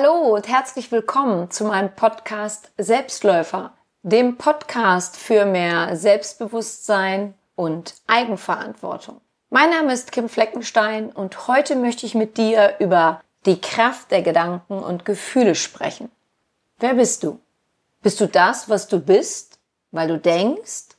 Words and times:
Hallo 0.00 0.34
und 0.34 0.48
herzlich 0.48 0.90
willkommen 0.92 1.50
zu 1.50 1.64
meinem 1.64 1.94
Podcast 1.94 2.70
Selbstläufer, 2.78 3.74
dem 4.02 4.38
Podcast 4.38 5.14
für 5.18 5.44
mehr 5.44 5.94
Selbstbewusstsein 5.94 7.34
und 7.54 7.96
Eigenverantwortung. 8.06 9.20
Mein 9.50 9.68
Name 9.68 9.92
ist 9.92 10.10
Kim 10.10 10.30
Fleckenstein 10.30 11.10
und 11.12 11.48
heute 11.48 11.76
möchte 11.76 12.06
ich 12.06 12.14
mit 12.14 12.38
dir 12.38 12.76
über 12.78 13.20
die 13.44 13.60
Kraft 13.60 14.10
der 14.10 14.22
Gedanken 14.22 14.78
und 14.78 15.04
Gefühle 15.04 15.54
sprechen. 15.54 16.10
Wer 16.78 16.94
bist 16.94 17.22
du? 17.22 17.38
Bist 18.00 18.20
du 18.22 18.26
das, 18.26 18.70
was 18.70 18.88
du 18.88 19.00
bist, 19.00 19.58
weil 19.90 20.08
du 20.08 20.18
denkst? 20.18 20.96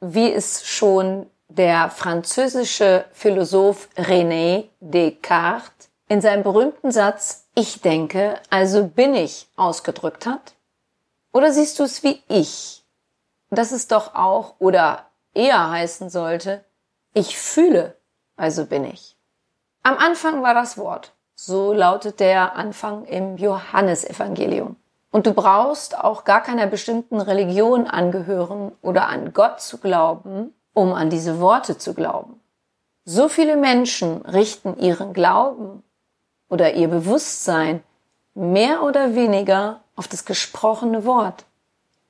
Wie 0.00 0.32
es 0.32 0.64
schon 0.68 1.26
der 1.48 1.90
französische 1.90 3.06
Philosoph 3.12 3.88
René 3.96 4.68
Descartes 4.78 5.89
in 6.10 6.20
seinem 6.20 6.42
berühmten 6.42 6.90
Satz 6.90 7.46
Ich 7.54 7.82
denke, 7.82 8.40
also 8.50 8.88
bin 8.88 9.14
ich 9.14 9.46
ausgedrückt 9.54 10.26
hat? 10.26 10.54
Oder 11.32 11.52
siehst 11.52 11.78
du 11.78 11.84
es 11.84 12.02
wie 12.02 12.20
ich? 12.26 12.84
Das 13.50 13.70
ist 13.70 13.92
doch 13.92 14.16
auch 14.16 14.56
oder 14.58 15.06
eher 15.34 15.70
heißen 15.70 16.10
sollte, 16.10 16.64
ich 17.14 17.38
fühle, 17.38 17.96
also 18.36 18.66
bin 18.66 18.84
ich. 18.84 19.16
Am 19.84 19.96
Anfang 19.98 20.42
war 20.42 20.52
das 20.52 20.76
Wort. 20.76 21.12
So 21.36 21.72
lautet 21.72 22.18
der 22.18 22.56
Anfang 22.56 23.04
im 23.04 23.36
Johannesevangelium. 23.36 24.74
Und 25.12 25.26
du 25.26 25.32
brauchst 25.32 25.96
auch 25.96 26.24
gar 26.24 26.42
keiner 26.42 26.66
bestimmten 26.66 27.20
Religion 27.20 27.86
angehören 27.86 28.72
oder 28.82 29.06
an 29.06 29.32
Gott 29.32 29.60
zu 29.60 29.78
glauben, 29.78 30.54
um 30.74 30.92
an 30.92 31.08
diese 31.08 31.38
Worte 31.40 31.78
zu 31.78 31.94
glauben. 31.94 32.40
So 33.04 33.28
viele 33.28 33.56
Menschen 33.56 34.22
richten 34.22 34.76
ihren 34.76 35.12
Glauben 35.12 35.84
oder 36.50 36.74
ihr 36.74 36.88
Bewusstsein 36.88 37.82
mehr 38.34 38.82
oder 38.82 39.14
weniger 39.14 39.80
auf 39.96 40.06
das 40.08 40.26
gesprochene 40.26 41.06
Wort. 41.06 41.46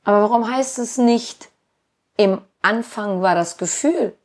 Aber 0.03 0.23
warum 0.23 0.51
heißt 0.51 0.81
es 0.81 0.99
nicht, 0.99 1.49
im 2.17 2.41
Anfang 2.63 3.23
war 3.23 3.35
das 3.37 3.57
Gefühl, 3.57 4.17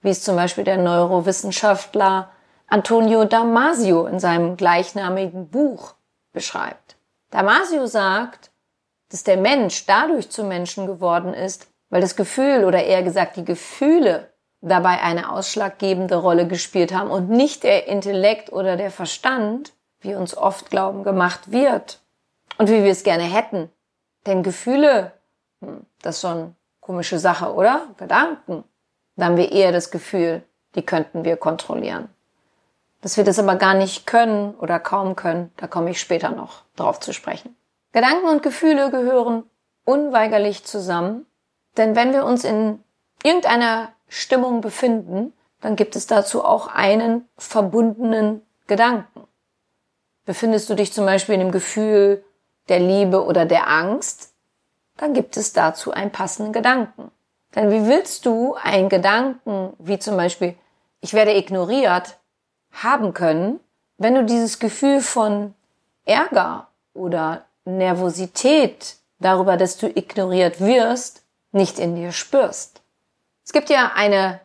wie 0.00 0.10
es 0.10 0.22
zum 0.22 0.36
Beispiel 0.36 0.64
der 0.64 0.78
Neurowissenschaftler 0.78 2.30
Antonio 2.66 3.24
Damasio 3.24 4.06
in 4.06 4.18
seinem 4.18 4.56
gleichnamigen 4.56 5.48
Buch 5.48 5.94
beschreibt. 6.32 6.96
Damasio 7.30 7.86
sagt, 7.86 8.50
dass 9.10 9.24
der 9.24 9.38
Mensch 9.38 9.86
dadurch 9.86 10.30
zum 10.30 10.48
Menschen 10.48 10.86
geworden 10.86 11.32
ist, 11.32 11.66
weil 11.88 12.00
das 12.00 12.16
Gefühl 12.16 12.64
oder 12.64 12.84
eher 12.84 13.02
gesagt 13.02 13.36
die 13.36 13.44
Gefühle 13.44 14.27
dabei 14.60 15.00
eine 15.00 15.30
ausschlaggebende 15.30 16.16
Rolle 16.16 16.46
gespielt 16.46 16.92
haben 16.92 17.10
und 17.10 17.30
nicht 17.30 17.62
der 17.62 17.86
Intellekt 17.86 18.52
oder 18.52 18.76
der 18.76 18.90
Verstand, 18.90 19.72
wie 20.00 20.14
uns 20.14 20.36
oft 20.36 20.70
glauben 20.70 21.04
gemacht 21.04 21.50
wird 21.52 22.00
und 22.58 22.68
wie 22.68 22.82
wir 22.82 22.90
es 22.90 23.04
gerne 23.04 23.24
hätten. 23.24 23.70
Denn 24.26 24.42
Gefühle, 24.42 25.12
hm, 25.60 25.86
das 26.02 26.16
ist 26.16 26.22
schon 26.22 26.54
komische 26.80 27.18
Sache, 27.18 27.52
oder? 27.52 27.82
Gedanken. 27.96 28.64
Da 29.16 29.26
haben 29.26 29.36
wir 29.36 29.52
eher 29.52 29.72
das 29.72 29.90
Gefühl, 29.90 30.42
die 30.74 30.82
könnten 30.82 31.24
wir 31.24 31.36
kontrollieren. 31.36 32.08
Dass 33.00 33.16
wir 33.16 33.24
das 33.24 33.38
aber 33.38 33.56
gar 33.56 33.74
nicht 33.74 34.06
können 34.06 34.54
oder 34.54 34.80
kaum 34.80 35.14
können, 35.14 35.52
da 35.56 35.66
komme 35.66 35.90
ich 35.90 36.00
später 36.00 36.30
noch 36.30 36.62
drauf 36.76 36.98
zu 36.98 37.12
sprechen. 37.12 37.56
Gedanken 37.92 38.26
und 38.26 38.42
Gefühle 38.42 38.90
gehören 38.90 39.44
unweigerlich 39.84 40.64
zusammen, 40.64 41.26
denn 41.76 41.96
wenn 41.96 42.12
wir 42.12 42.24
uns 42.24 42.44
in 42.44 42.82
irgendeiner 43.22 43.92
Stimmung 44.08 44.60
befinden, 44.60 45.32
dann 45.60 45.76
gibt 45.76 45.96
es 45.96 46.06
dazu 46.06 46.44
auch 46.44 46.68
einen 46.68 47.28
verbundenen 47.36 48.42
Gedanken. 48.66 49.24
Befindest 50.24 50.68
du 50.70 50.74
dich 50.74 50.92
zum 50.92 51.06
Beispiel 51.06 51.34
in 51.34 51.40
dem 51.40 51.52
Gefühl 51.52 52.24
der 52.68 52.80
Liebe 52.80 53.24
oder 53.24 53.46
der 53.46 53.68
Angst, 53.68 54.34
dann 54.96 55.14
gibt 55.14 55.36
es 55.36 55.52
dazu 55.52 55.92
einen 55.92 56.12
passenden 56.12 56.52
Gedanken. 56.52 57.10
Denn 57.54 57.70
wie 57.70 57.86
willst 57.86 58.26
du 58.26 58.54
einen 58.54 58.88
Gedanken, 58.88 59.72
wie 59.78 59.98
zum 59.98 60.16
Beispiel, 60.16 60.54
ich 61.00 61.14
werde 61.14 61.36
ignoriert, 61.36 62.18
haben 62.72 63.14
können, 63.14 63.60
wenn 63.96 64.14
du 64.14 64.24
dieses 64.24 64.58
Gefühl 64.58 65.00
von 65.00 65.54
Ärger 66.04 66.68
oder 66.94 67.44
Nervosität 67.64 68.96
darüber, 69.18 69.56
dass 69.56 69.78
du 69.78 69.88
ignoriert 69.88 70.60
wirst, 70.60 71.22
nicht 71.52 71.78
in 71.78 71.96
dir 71.96 72.12
spürst. 72.12 72.77
Es 73.48 73.52
gibt 73.54 73.70
ja 73.70 73.92
eine 73.94 74.40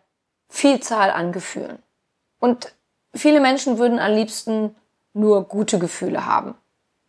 Vielzahl 0.48 1.12
an 1.12 1.34
Gefühlen. 1.34 1.84
Und 2.40 2.74
viele 3.14 3.42
Menschen 3.42 3.78
würden 3.78 4.00
am 4.00 4.14
liebsten 4.14 4.78
nur 5.12 5.44
gute 5.50 5.78
Gefühle 5.78 6.26
haben 6.26 6.56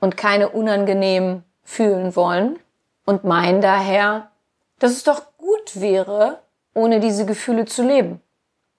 und 0.00 0.16
keine 0.16 0.48
unangenehmen 0.48 1.44
fühlen 1.62 2.16
wollen 2.16 2.58
und 3.04 3.22
meinen 3.22 3.60
daher, 3.60 4.32
dass 4.80 4.90
es 4.90 5.04
doch 5.04 5.36
gut 5.38 5.80
wäre, 5.80 6.40
ohne 6.74 6.98
diese 6.98 7.26
Gefühle 7.26 7.64
zu 7.64 7.84
leben. 7.84 8.20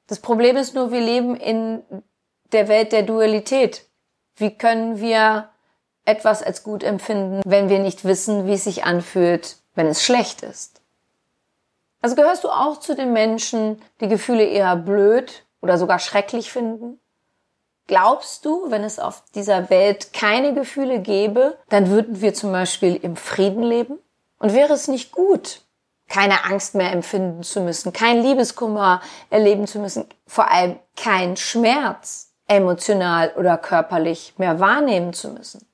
Das 0.07 0.19
Problem 0.19 0.57
ist 0.57 0.75
nur, 0.75 0.91
wir 0.91 0.99
leben 0.99 1.37
in 1.37 1.83
der 2.51 2.67
Welt 2.67 2.91
der 2.91 3.03
Dualität. 3.03 3.85
Wie 4.35 4.57
können 4.57 4.99
wir 4.99 5.47
etwas 6.03 6.43
als 6.43 6.63
gut 6.63 6.83
empfinden, 6.83 7.39
wenn 7.45 7.69
wir 7.69 7.79
nicht 7.79 8.03
wissen, 8.03 8.45
wie 8.45 8.55
es 8.55 8.65
sich 8.65 8.83
anfühlt, 8.83 9.55
wenn 9.73 9.87
es 9.87 10.03
schlecht 10.03 10.43
ist? 10.43 10.81
Also 12.05 12.15
gehörst 12.15 12.43
du 12.43 12.49
auch 12.49 12.79
zu 12.79 12.93
den 12.93 13.13
Menschen, 13.13 13.81
die 13.99 14.07
Gefühle 14.07 14.43
eher 14.45 14.75
blöd 14.75 15.43
oder 15.59 15.79
sogar 15.79 15.97
schrecklich 15.97 16.51
finden? 16.51 16.99
Glaubst 17.87 18.45
du, 18.45 18.69
wenn 18.69 18.83
es 18.83 18.99
auf 18.99 19.23
dieser 19.33 19.71
Welt 19.71 20.13
keine 20.13 20.53
Gefühle 20.53 20.99
gäbe, 20.99 21.57
dann 21.67 21.89
würden 21.89 22.21
wir 22.21 22.35
zum 22.35 22.51
Beispiel 22.51 22.95
im 22.95 23.15
Frieden 23.15 23.63
leben? 23.63 23.97
Und 24.37 24.53
wäre 24.53 24.73
es 24.73 24.87
nicht 24.87 25.13
gut, 25.13 25.61
keine 26.07 26.45
Angst 26.45 26.75
mehr 26.75 26.91
empfinden 26.91 27.41
zu 27.41 27.61
müssen, 27.61 27.91
kein 27.91 28.21
Liebeskummer 28.21 29.01
erleben 29.31 29.65
zu 29.65 29.79
müssen, 29.79 30.05
vor 30.27 30.51
allem 30.51 30.77
kein 30.95 31.35
Schmerz 31.37 32.35
emotional 32.47 33.33
oder 33.35 33.57
körperlich 33.57 34.35
mehr 34.37 34.59
wahrnehmen 34.59 35.13
zu 35.13 35.29
müssen? 35.29 35.67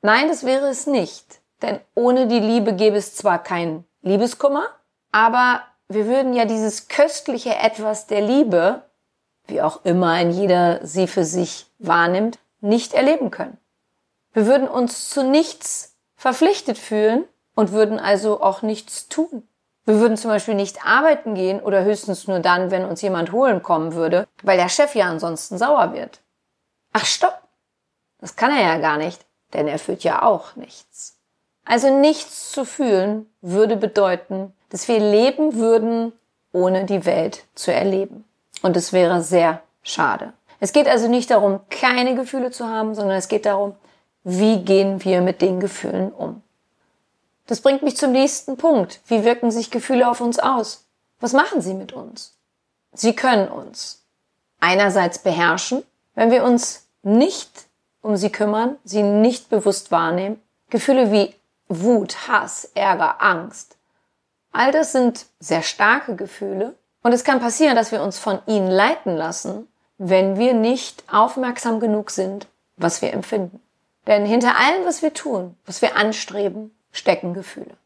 Nein, 0.00 0.28
das 0.28 0.46
wäre 0.46 0.68
es 0.68 0.86
nicht. 0.86 1.42
Denn 1.60 1.78
ohne 1.94 2.26
die 2.26 2.40
Liebe 2.40 2.74
gäbe 2.74 2.96
es 2.96 3.14
zwar 3.14 3.42
keinen 3.42 3.84
Liebeskummer, 4.00 4.66
aber 5.12 5.62
wir 5.88 6.06
würden 6.06 6.32
ja 6.32 6.44
dieses 6.46 6.88
köstliche 6.88 7.54
Etwas 7.54 8.06
der 8.06 8.22
Liebe, 8.22 8.82
wie 9.46 9.62
auch 9.62 9.84
immer 9.84 10.10
ein 10.10 10.30
jeder 10.30 10.84
sie 10.84 11.06
für 11.06 11.24
sich 11.24 11.66
wahrnimmt, 11.78 12.38
nicht 12.60 12.94
erleben 12.94 13.30
können. 13.30 13.58
Wir 14.32 14.46
würden 14.46 14.68
uns 14.68 15.10
zu 15.10 15.22
nichts 15.22 15.94
verpflichtet 16.16 16.78
fühlen 16.78 17.24
und 17.54 17.72
würden 17.72 17.98
also 17.98 18.40
auch 18.40 18.62
nichts 18.62 19.08
tun. 19.08 19.46
Wir 19.84 19.98
würden 19.98 20.16
zum 20.16 20.30
Beispiel 20.30 20.54
nicht 20.54 20.86
arbeiten 20.86 21.34
gehen 21.34 21.60
oder 21.60 21.84
höchstens 21.84 22.28
nur 22.28 22.38
dann, 22.38 22.70
wenn 22.70 22.84
uns 22.84 23.02
jemand 23.02 23.32
holen 23.32 23.62
kommen 23.62 23.94
würde, 23.94 24.28
weil 24.42 24.56
der 24.56 24.68
Chef 24.68 24.94
ja 24.94 25.06
ansonsten 25.06 25.58
sauer 25.58 25.92
wird. 25.92 26.20
Ach 26.92 27.04
stopp! 27.04 27.42
Das 28.20 28.36
kann 28.36 28.52
er 28.52 28.62
ja 28.62 28.78
gar 28.78 28.96
nicht, 28.96 29.26
denn 29.52 29.66
er 29.66 29.80
fühlt 29.80 30.04
ja 30.04 30.22
auch 30.22 30.54
nichts. 30.54 31.18
Also 31.64 31.98
nichts 31.98 32.52
zu 32.52 32.64
fühlen 32.64 33.26
würde 33.40 33.76
bedeuten, 33.76 34.54
dass 34.72 34.88
wir 34.88 34.98
leben 34.98 35.56
würden, 35.56 36.14
ohne 36.50 36.86
die 36.86 37.04
Welt 37.04 37.44
zu 37.54 37.72
erleben. 37.72 38.24
Und 38.62 38.74
es 38.74 38.94
wäre 38.94 39.22
sehr 39.22 39.62
schade. 39.82 40.32
Es 40.60 40.72
geht 40.72 40.88
also 40.88 41.08
nicht 41.08 41.30
darum, 41.30 41.60
keine 41.68 42.14
Gefühle 42.14 42.50
zu 42.50 42.66
haben, 42.66 42.94
sondern 42.94 43.18
es 43.18 43.28
geht 43.28 43.44
darum, 43.44 43.74
wie 44.24 44.64
gehen 44.64 45.04
wir 45.04 45.20
mit 45.20 45.42
den 45.42 45.60
Gefühlen 45.60 46.10
um. 46.10 46.42
Das 47.46 47.60
bringt 47.60 47.82
mich 47.82 47.98
zum 47.98 48.12
nächsten 48.12 48.56
Punkt. 48.56 49.02
Wie 49.08 49.24
wirken 49.24 49.50
sich 49.50 49.70
Gefühle 49.70 50.08
auf 50.08 50.22
uns 50.22 50.38
aus? 50.38 50.86
Was 51.20 51.34
machen 51.34 51.60
sie 51.60 51.74
mit 51.74 51.92
uns? 51.92 52.34
Sie 52.94 53.14
können 53.14 53.48
uns 53.48 54.02
einerseits 54.58 55.18
beherrschen, 55.18 55.82
wenn 56.14 56.30
wir 56.30 56.44
uns 56.44 56.86
nicht 57.02 57.66
um 58.00 58.16
sie 58.16 58.30
kümmern, 58.30 58.76
sie 58.84 59.02
nicht 59.02 59.50
bewusst 59.50 59.90
wahrnehmen. 59.90 60.40
Gefühle 60.70 61.12
wie 61.12 61.34
Wut, 61.68 62.26
Hass, 62.26 62.70
Ärger, 62.74 63.20
Angst 63.20 63.76
All 64.52 64.70
das 64.70 64.92
sind 64.92 65.26
sehr 65.40 65.62
starke 65.62 66.14
Gefühle 66.14 66.76
und 67.02 67.12
es 67.12 67.24
kann 67.24 67.40
passieren, 67.40 67.74
dass 67.74 67.90
wir 67.90 68.02
uns 68.02 68.18
von 68.18 68.38
ihnen 68.46 68.70
leiten 68.70 69.16
lassen, 69.16 69.66
wenn 69.98 70.38
wir 70.38 70.54
nicht 70.54 71.04
aufmerksam 71.10 71.80
genug 71.80 72.10
sind, 72.10 72.46
was 72.76 73.02
wir 73.02 73.12
empfinden. 73.12 73.60
Denn 74.06 74.26
hinter 74.26 74.58
allem, 74.58 74.84
was 74.84 75.02
wir 75.02 75.14
tun, 75.14 75.56
was 75.64 75.80
wir 75.80 75.96
anstreben, 75.96 76.76
stecken 76.90 77.34
Gefühle. 77.34 77.76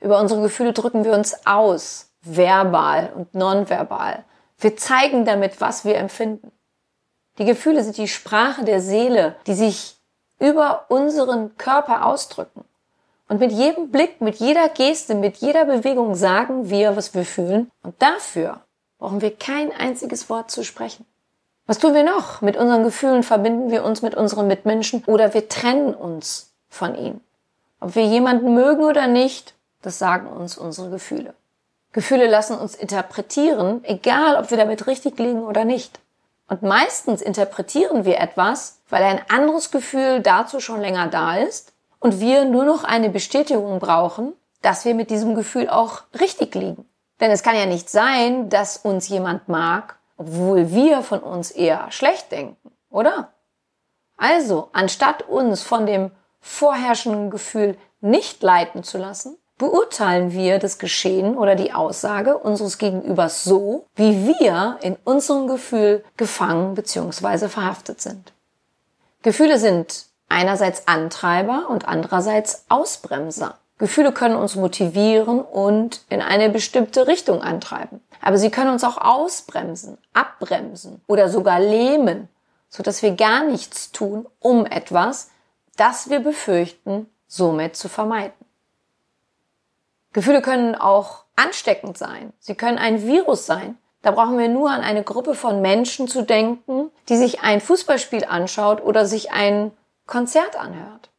Über 0.00 0.20
unsere 0.20 0.42
Gefühle 0.42 0.72
drücken 0.72 1.04
wir 1.04 1.12
uns 1.12 1.46
aus, 1.46 2.10
verbal 2.22 3.12
und 3.14 3.34
nonverbal. 3.34 4.24
Wir 4.58 4.76
zeigen 4.76 5.24
damit, 5.24 5.60
was 5.60 5.84
wir 5.84 5.96
empfinden. 5.96 6.50
Die 7.38 7.44
Gefühle 7.44 7.84
sind 7.84 7.96
die 7.96 8.08
Sprache 8.08 8.64
der 8.64 8.80
Seele, 8.80 9.36
die 9.46 9.54
sich 9.54 9.96
über 10.40 10.86
unseren 10.88 11.56
Körper 11.56 12.06
ausdrücken. 12.06 12.64
Und 13.28 13.40
mit 13.40 13.52
jedem 13.52 13.90
Blick, 13.90 14.22
mit 14.22 14.36
jeder 14.36 14.68
Geste, 14.70 15.14
mit 15.14 15.36
jeder 15.36 15.66
Bewegung 15.66 16.14
sagen 16.14 16.70
wir, 16.70 16.96
was 16.96 17.14
wir 17.14 17.26
fühlen. 17.26 17.70
Und 17.82 18.00
dafür 18.00 18.62
brauchen 18.98 19.20
wir 19.20 19.36
kein 19.36 19.70
einziges 19.70 20.30
Wort 20.30 20.50
zu 20.50 20.64
sprechen. 20.64 21.04
Was 21.66 21.78
tun 21.78 21.92
wir 21.92 22.04
noch? 22.04 22.40
Mit 22.40 22.56
unseren 22.56 22.84
Gefühlen 22.84 23.22
verbinden 23.22 23.70
wir 23.70 23.84
uns 23.84 24.00
mit 24.00 24.14
unseren 24.14 24.46
Mitmenschen 24.46 25.04
oder 25.06 25.34
wir 25.34 25.50
trennen 25.50 25.94
uns 25.94 26.54
von 26.70 26.94
ihnen. 26.94 27.20
Ob 27.80 27.94
wir 27.94 28.04
jemanden 28.04 28.54
mögen 28.54 28.82
oder 28.82 29.06
nicht, 29.06 29.54
das 29.82 29.98
sagen 29.98 30.26
uns 30.26 30.56
unsere 30.56 30.88
Gefühle. 30.88 31.34
Gefühle 31.92 32.26
lassen 32.26 32.56
uns 32.56 32.74
interpretieren, 32.74 33.84
egal 33.84 34.36
ob 34.36 34.50
wir 34.50 34.56
damit 34.56 34.86
richtig 34.86 35.18
liegen 35.18 35.44
oder 35.44 35.66
nicht. 35.66 36.00
Und 36.48 36.62
meistens 36.62 37.20
interpretieren 37.20 38.06
wir 38.06 38.18
etwas, 38.18 38.78
weil 38.88 39.02
ein 39.02 39.20
anderes 39.28 39.70
Gefühl 39.70 40.20
dazu 40.20 40.60
schon 40.60 40.80
länger 40.80 41.08
da 41.08 41.36
ist 41.36 41.74
und 42.00 42.20
wir 42.20 42.44
nur 42.44 42.64
noch 42.64 42.84
eine 42.84 43.10
Bestätigung 43.10 43.78
brauchen, 43.78 44.32
dass 44.62 44.84
wir 44.84 44.94
mit 44.94 45.10
diesem 45.10 45.34
Gefühl 45.34 45.68
auch 45.68 46.02
richtig 46.18 46.54
liegen. 46.54 46.88
Denn 47.20 47.30
es 47.30 47.42
kann 47.42 47.56
ja 47.56 47.66
nicht 47.66 47.90
sein, 47.90 48.48
dass 48.48 48.76
uns 48.76 49.08
jemand 49.08 49.48
mag, 49.48 49.96
obwohl 50.16 50.72
wir 50.72 51.02
von 51.02 51.20
uns 51.20 51.50
eher 51.50 51.90
schlecht 51.90 52.30
denken, 52.32 52.70
oder? 52.90 53.32
Also, 54.16 54.68
anstatt 54.72 55.22
uns 55.28 55.62
von 55.62 55.86
dem 55.86 56.10
vorherrschenden 56.40 57.30
Gefühl 57.30 57.76
nicht 58.00 58.42
leiten 58.42 58.82
zu 58.82 58.98
lassen, 58.98 59.36
beurteilen 59.58 60.32
wir 60.32 60.58
das 60.58 60.78
Geschehen 60.78 61.36
oder 61.36 61.56
die 61.56 61.72
Aussage 61.72 62.38
unseres 62.38 62.78
Gegenübers 62.78 63.44
so, 63.44 63.86
wie 63.96 64.26
wir 64.26 64.78
in 64.82 64.96
unserem 65.04 65.48
Gefühl 65.48 66.04
gefangen 66.16 66.74
bzw. 66.74 67.48
verhaftet 67.48 68.00
sind. 68.00 68.32
Gefühle 69.22 69.58
sind 69.58 70.07
einerseits 70.28 70.86
Antreiber 70.88 71.66
und 71.68 71.88
andererseits 71.88 72.64
Ausbremser. 72.68 73.58
Gefühle 73.78 74.12
können 74.12 74.36
uns 74.36 74.56
motivieren 74.56 75.40
und 75.40 76.02
in 76.08 76.20
eine 76.20 76.50
bestimmte 76.50 77.06
Richtung 77.06 77.42
antreiben. 77.42 78.00
Aber 78.20 78.36
sie 78.36 78.50
können 78.50 78.70
uns 78.70 78.82
auch 78.82 78.98
ausbremsen, 78.98 79.98
abbremsen 80.12 81.00
oder 81.06 81.28
sogar 81.28 81.60
lähmen, 81.60 82.28
so 82.68 82.82
dass 82.82 83.02
wir 83.02 83.12
gar 83.12 83.44
nichts 83.44 83.92
tun, 83.92 84.26
um 84.40 84.66
etwas, 84.66 85.30
das 85.76 86.10
wir 86.10 86.18
befürchten, 86.18 87.08
somit 87.28 87.76
zu 87.76 87.88
vermeiden. 87.88 88.34
Gefühle 90.12 90.42
können 90.42 90.74
auch 90.74 91.24
ansteckend 91.36 91.96
sein. 91.96 92.32
Sie 92.40 92.56
können 92.56 92.78
ein 92.78 93.06
Virus 93.06 93.46
sein. 93.46 93.78
Da 94.02 94.10
brauchen 94.10 94.38
wir 94.38 94.48
nur 94.48 94.70
an 94.70 94.80
eine 94.80 95.04
Gruppe 95.04 95.34
von 95.34 95.60
Menschen 95.60 96.08
zu 96.08 96.22
denken, 96.22 96.90
die 97.08 97.16
sich 97.16 97.42
ein 97.42 97.60
Fußballspiel 97.60 98.24
anschaut 98.24 98.82
oder 98.82 99.06
sich 99.06 99.30
ein 99.32 99.70
Konzert 100.08 100.58
anhört. 100.58 101.10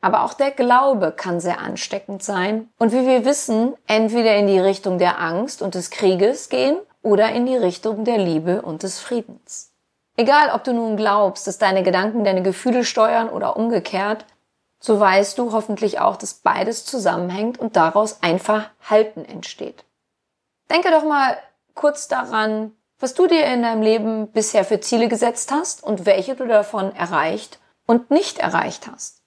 Aber 0.00 0.24
auch 0.24 0.32
der 0.34 0.50
Glaube 0.50 1.12
kann 1.12 1.40
sehr 1.40 1.60
ansteckend 1.60 2.22
sein 2.22 2.68
und 2.78 2.92
wie 2.92 3.06
wir 3.06 3.24
wissen, 3.24 3.74
entweder 3.86 4.34
in 4.36 4.46
die 4.48 4.58
Richtung 4.58 4.98
der 4.98 5.20
Angst 5.20 5.62
und 5.62 5.74
des 5.74 5.90
Krieges 5.90 6.48
gehen 6.48 6.78
oder 7.02 7.30
in 7.32 7.46
die 7.46 7.56
Richtung 7.56 8.04
der 8.04 8.18
Liebe 8.18 8.62
und 8.62 8.82
des 8.82 8.98
Friedens. 8.98 9.72
Egal, 10.16 10.50
ob 10.54 10.64
du 10.64 10.72
nun 10.72 10.96
glaubst, 10.96 11.46
dass 11.46 11.58
deine 11.58 11.82
Gedanken 11.82 12.24
deine 12.24 12.42
Gefühle 12.42 12.84
steuern 12.84 13.28
oder 13.28 13.56
umgekehrt, 13.56 14.24
so 14.80 14.98
weißt 14.98 15.38
du 15.38 15.52
hoffentlich 15.52 16.00
auch, 16.00 16.16
dass 16.16 16.34
beides 16.34 16.84
zusammenhängt 16.84 17.58
und 17.58 17.76
daraus 17.76 18.22
einfach 18.22 18.70
Halten 18.88 19.24
entsteht. 19.24 19.84
Denke 20.70 20.90
doch 20.90 21.04
mal 21.04 21.36
kurz 21.74 22.08
daran, 22.08 22.72
was 22.98 23.14
du 23.14 23.26
dir 23.26 23.44
in 23.46 23.62
deinem 23.62 23.82
Leben 23.82 24.28
bisher 24.28 24.64
für 24.64 24.80
Ziele 24.80 25.08
gesetzt 25.08 25.52
hast 25.52 25.82
und 25.82 26.06
welche 26.06 26.34
du 26.36 26.46
davon 26.46 26.94
erreicht 26.94 27.58
und 27.86 28.10
nicht 28.10 28.38
erreicht 28.38 28.86
hast 28.90 29.24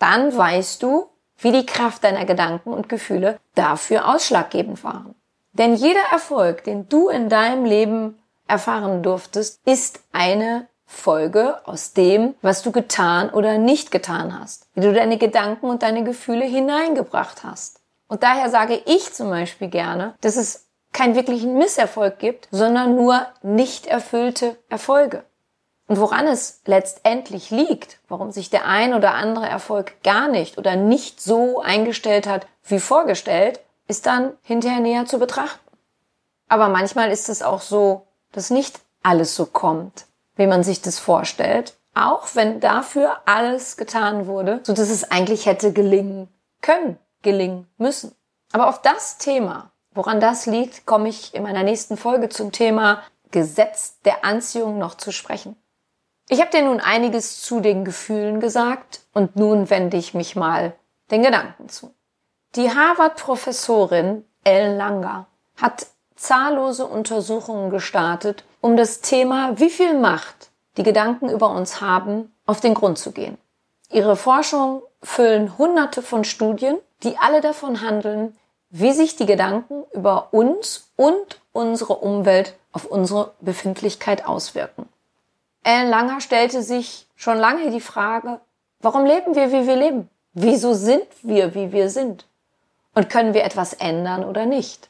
dann 0.00 0.36
weißt 0.36 0.82
du, 0.82 1.08
wie 1.38 1.52
die 1.52 1.66
Kraft 1.66 2.02
deiner 2.02 2.24
Gedanken 2.24 2.72
und 2.72 2.88
Gefühle 2.88 3.38
dafür 3.54 4.08
ausschlaggebend 4.08 4.82
waren. 4.82 5.14
Denn 5.52 5.74
jeder 5.74 6.02
Erfolg, 6.10 6.64
den 6.64 6.88
du 6.88 7.08
in 7.08 7.28
deinem 7.28 7.64
Leben 7.64 8.18
erfahren 8.48 9.02
durftest, 9.02 9.60
ist 9.64 10.00
eine 10.12 10.66
Folge 10.84 11.60
aus 11.66 11.92
dem, 11.92 12.34
was 12.42 12.62
du 12.62 12.72
getan 12.72 13.30
oder 13.30 13.58
nicht 13.58 13.90
getan 13.90 14.38
hast, 14.38 14.68
wie 14.74 14.80
du 14.80 14.92
deine 14.92 15.18
Gedanken 15.18 15.66
und 15.66 15.82
deine 15.82 16.02
Gefühle 16.02 16.44
hineingebracht 16.44 17.44
hast. 17.44 17.80
Und 18.08 18.22
daher 18.22 18.50
sage 18.50 18.80
ich 18.86 19.12
zum 19.12 19.30
Beispiel 19.30 19.68
gerne, 19.68 20.14
dass 20.20 20.36
es 20.36 20.66
keinen 20.92 21.14
wirklichen 21.14 21.56
Misserfolg 21.56 22.18
gibt, 22.18 22.48
sondern 22.50 22.96
nur 22.96 23.26
nicht 23.42 23.86
erfüllte 23.86 24.56
Erfolge. 24.68 25.22
Und 25.90 25.98
woran 25.98 26.28
es 26.28 26.60
letztendlich 26.66 27.50
liegt, 27.50 27.98
warum 28.06 28.30
sich 28.30 28.48
der 28.48 28.64
ein 28.64 28.94
oder 28.94 29.14
andere 29.14 29.48
Erfolg 29.48 30.00
gar 30.04 30.28
nicht 30.28 30.56
oder 30.56 30.76
nicht 30.76 31.20
so 31.20 31.62
eingestellt 31.62 32.28
hat 32.28 32.46
wie 32.62 32.78
vorgestellt, 32.78 33.58
ist 33.88 34.06
dann 34.06 34.34
hinterher 34.42 34.78
näher 34.78 35.06
zu 35.06 35.18
betrachten. 35.18 35.58
Aber 36.48 36.68
manchmal 36.68 37.10
ist 37.10 37.28
es 37.28 37.42
auch 37.42 37.60
so, 37.60 38.06
dass 38.30 38.50
nicht 38.50 38.78
alles 39.02 39.34
so 39.34 39.46
kommt, 39.46 40.06
wie 40.36 40.46
man 40.46 40.62
sich 40.62 40.80
das 40.80 41.00
vorstellt, 41.00 41.74
auch 41.92 42.28
wenn 42.34 42.60
dafür 42.60 43.22
alles 43.26 43.76
getan 43.76 44.28
wurde, 44.28 44.60
so 44.62 44.72
dass 44.72 44.90
es 44.90 45.10
eigentlich 45.10 45.46
hätte 45.46 45.72
gelingen 45.72 46.28
können, 46.62 47.00
gelingen 47.22 47.66
müssen. 47.78 48.14
Aber 48.52 48.68
auf 48.68 48.80
das 48.80 49.18
Thema, 49.18 49.72
woran 49.92 50.20
das 50.20 50.46
liegt, 50.46 50.86
komme 50.86 51.08
ich 51.08 51.34
in 51.34 51.42
meiner 51.42 51.64
nächsten 51.64 51.96
Folge 51.96 52.28
zum 52.28 52.52
Thema 52.52 53.02
Gesetz 53.32 53.98
der 54.04 54.24
Anziehung 54.24 54.78
noch 54.78 54.94
zu 54.94 55.10
sprechen. 55.10 55.56
Ich 56.32 56.40
habe 56.40 56.52
dir 56.52 56.62
nun 56.62 56.78
einiges 56.78 57.42
zu 57.42 57.58
den 57.58 57.84
Gefühlen 57.84 58.38
gesagt 58.38 59.00
und 59.12 59.34
nun 59.34 59.68
wende 59.68 59.96
ich 59.96 60.14
mich 60.14 60.36
mal 60.36 60.74
den 61.10 61.24
Gedanken 61.24 61.68
zu. 61.68 61.92
Die 62.54 62.70
Harvard-Professorin 62.70 64.24
Ellen 64.44 64.76
Langer 64.76 65.26
hat 65.56 65.88
zahllose 66.14 66.86
Untersuchungen 66.86 67.70
gestartet, 67.70 68.44
um 68.60 68.76
das 68.76 69.00
Thema, 69.00 69.58
wie 69.58 69.70
viel 69.70 69.98
Macht 69.98 70.50
die 70.76 70.84
Gedanken 70.84 71.28
über 71.28 71.50
uns 71.50 71.80
haben, 71.80 72.32
auf 72.46 72.60
den 72.60 72.74
Grund 72.74 72.96
zu 72.96 73.10
gehen. 73.10 73.36
Ihre 73.90 74.14
Forschung 74.14 74.82
füllen 75.02 75.58
hunderte 75.58 76.00
von 76.00 76.22
Studien, 76.22 76.78
die 77.02 77.18
alle 77.18 77.40
davon 77.40 77.80
handeln, 77.80 78.38
wie 78.68 78.92
sich 78.92 79.16
die 79.16 79.26
Gedanken 79.26 79.82
über 79.92 80.32
uns 80.32 80.92
und 80.94 81.40
unsere 81.50 81.96
Umwelt 81.96 82.54
auf 82.70 82.84
unsere 82.84 83.34
Befindlichkeit 83.40 84.26
auswirken. 84.26 84.88
Alan 85.62 85.90
Langer 85.90 86.20
stellte 86.20 86.62
sich 86.62 87.06
schon 87.16 87.38
lange 87.38 87.70
die 87.70 87.80
Frage, 87.80 88.40
warum 88.80 89.04
leben 89.04 89.34
wir, 89.34 89.52
wie 89.52 89.66
wir 89.66 89.76
leben? 89.76 90.08
Wieso 90.32 90.72
sind 90.74 91.06
wir, 91.22 91.54
wie 91.54 91.72
wir 91.72 91.90
sind? 91.90 92.26
Und 92.94 93.10
können 93.10 93.34
wir 93.34 93.44
etwas 93.44 93.74
ändern 93.74 94.24
oder 94.24 94.46
nicht? 94.46 94.88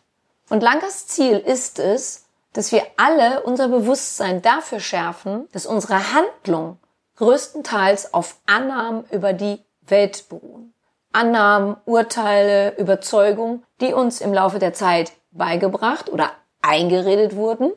Und 0.48 0.62
Langers 0.62 1.06
Ziel 1.06 1.38
ist 1.38 1.78
es, 1.78 2.26
dass 2.52 2.72
wir 2.72 2.82
alle 2.96 3.42
unser 3.42 3.68
Bewusstsein 3.68 4.42
dafür 4.42 4.80
schärfen, 4.80 5.48
dass 5.52 5.66
unsere 5.66 6.12
Handlung 6.12 6.78
größtenteils 7.16 8.14
auf 8.14 8.36
Annahmen 8.46 9.04
über 9.10 9.32
die 9.32 9.60
Welt 9.86 10.28
beruhen. 10.28 10.72
Annahmen, 11.12 11.76
Urteile, 11.84 12.76
Überzeugungen, 12.76 13.64
die 13.80 13.92
uns 13.92 14.20
im 14.20 14.32
Laufe 14.32 14.58
der 14.58 14.72
Zeit 14.72 15.12
beigebracht 15.32 16.10
oder 16.10 16.30
eingeredet 16.62 17.34
wurden 17.34 17.72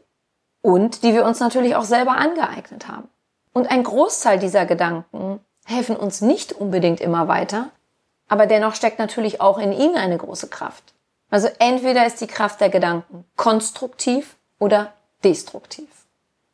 und 0.63 1.03
die 1.03 1.13
wir 1.13 1.25
uns 1.25 1.39
natürlich 1.39 1.75
auch 1.75 1.84
selber 1.84 2.13
angeeignet 2.13 2.88
haben. 2.88 3.10
Und 3.53 3.70
ein 3.70 3.84
Großteil 3.84 4.39
dieser 4.39 4.65
Gedanken 4.65 5.39
helfen 5.65 5.96
uns 5.96 6.22
nicht 6.22 6.53
unbedingt 6.53 7.00
immer 7.00 7.27
weiter, 7.27 7.70
aber 8.27 8.48
dennoch 8.48 8.74
steckt 8.74 8.98
natürlich 8.98 9.41
auch 9.41 9.60
in 9.60 9.72
ihnen 9.72 9.96
eine 9.96 10.17
große 10.17 10.48
Kraft. 10.48 10.96
Also 11.29 11.50
entweder 11.60 12.08
ist 12.08 12.22
die 12.22 12.27
Kraft 12.27 12.62
der 12.62 12.70
Gedanken 12.70 13.25
konstruktiv 13.36 14.38
oder 14.58 14.93
destruktiv. 15.24 15.88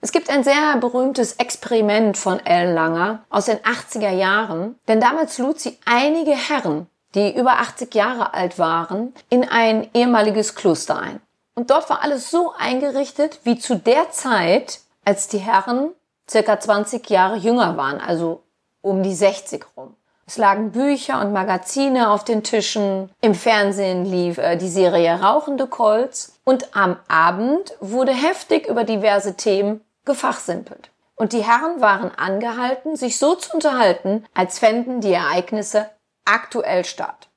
Es 0.01 0.11
gibt 0.11 0.29
ein 0.29 0.43
sehr 0.43 0.77
berühmtes 0.77 1.33
Experiment 1.33 2.17
von 2.17 2.39
Ellen 2.45 2.73
Langer 2.73 3.23
aus 3.29 3.45
den 3.45 3.57
80er 3.59 4.11
Jahren, 4.11 4.79
denn 4.87 4.99
damals 4.99 5.37
lud 5.37 5.59
sie 5.59 5.77
einige 5.85 6.31
Herren, 6.31 6.87
die 7.15 7.35
über 7.35 7.59
80 7.59 7.93
Jahre 7.93 8.33
alt 8.33 8.57
waren, 8.57 9.13
in 9.29 9.47
ein 9.47 9.89
ehemaliges 9.93 10.55
Kloster 10.55 10.99
ein. 10.99 11.19
Und 11.59 11.71
dort 11.71 11.89
war 11.89 12.03
alles 12.03 12.31
so 12.31 12.53
eingerichtet 12.57 13.41
wie 13.43 13.59
zu 13.59 13.75
der 13.75 14.11
Zeit, 14.11 14.79
als 15.03 15.27
die 15.27 15.39
Herren 15.39 15.91
circa 16.29 16.57
20 16.57 17.09
Jahre 17.09 17.35
jünger 17.35 17.75
waren, 17.75 17.99
also 17.99 18.43
um 18.79 19.03
die 19.03 19.13
60 19.13 19.65
rum. 19.75 19.93
Es 20.25 20.37
lagen 20.37 20.71
Bücher 20.71 21.19
und 21.19 21.33
Magazine 21.33 22.11
auf 22.11 22.23
den 22.23 22.43
Tischen, 22.43 23.11
im 23.19 23.35
Fernsehen 23.35 24.05
lief 24.05 24.37
äh, 24.37 24.55
die 24.55 24.69
Serie 24.69 25.21
Rauchende 25.21 25.67
Colts 25.67 26.39
und 26.45 26.77
am 26.77 26.95
Abend 27.09 27.75
wurde 27.81 28.13
heftig 28.13 28.65
über 28.65 28.85
diverse 28.85 29.35
Themen 29.35 29.81
gefachsimpelt. 30.05 30.91
Und 31.15 31.33
die 31.33 31.43
Herren 31.43 31.81
waren 31.81 32.11
angehalten, 32.15 32.95
sich 32.95 33.19
so 33.19 33.35
zu 33.35 33.53
unterhalten, 33.53 34.25
als 34.33 34.59
fänden 34.59 35.01
die 35.01 35.11
Ereignisse 35.11 35.89
aktuell 36.23 36.85
statt. 36.85 37.27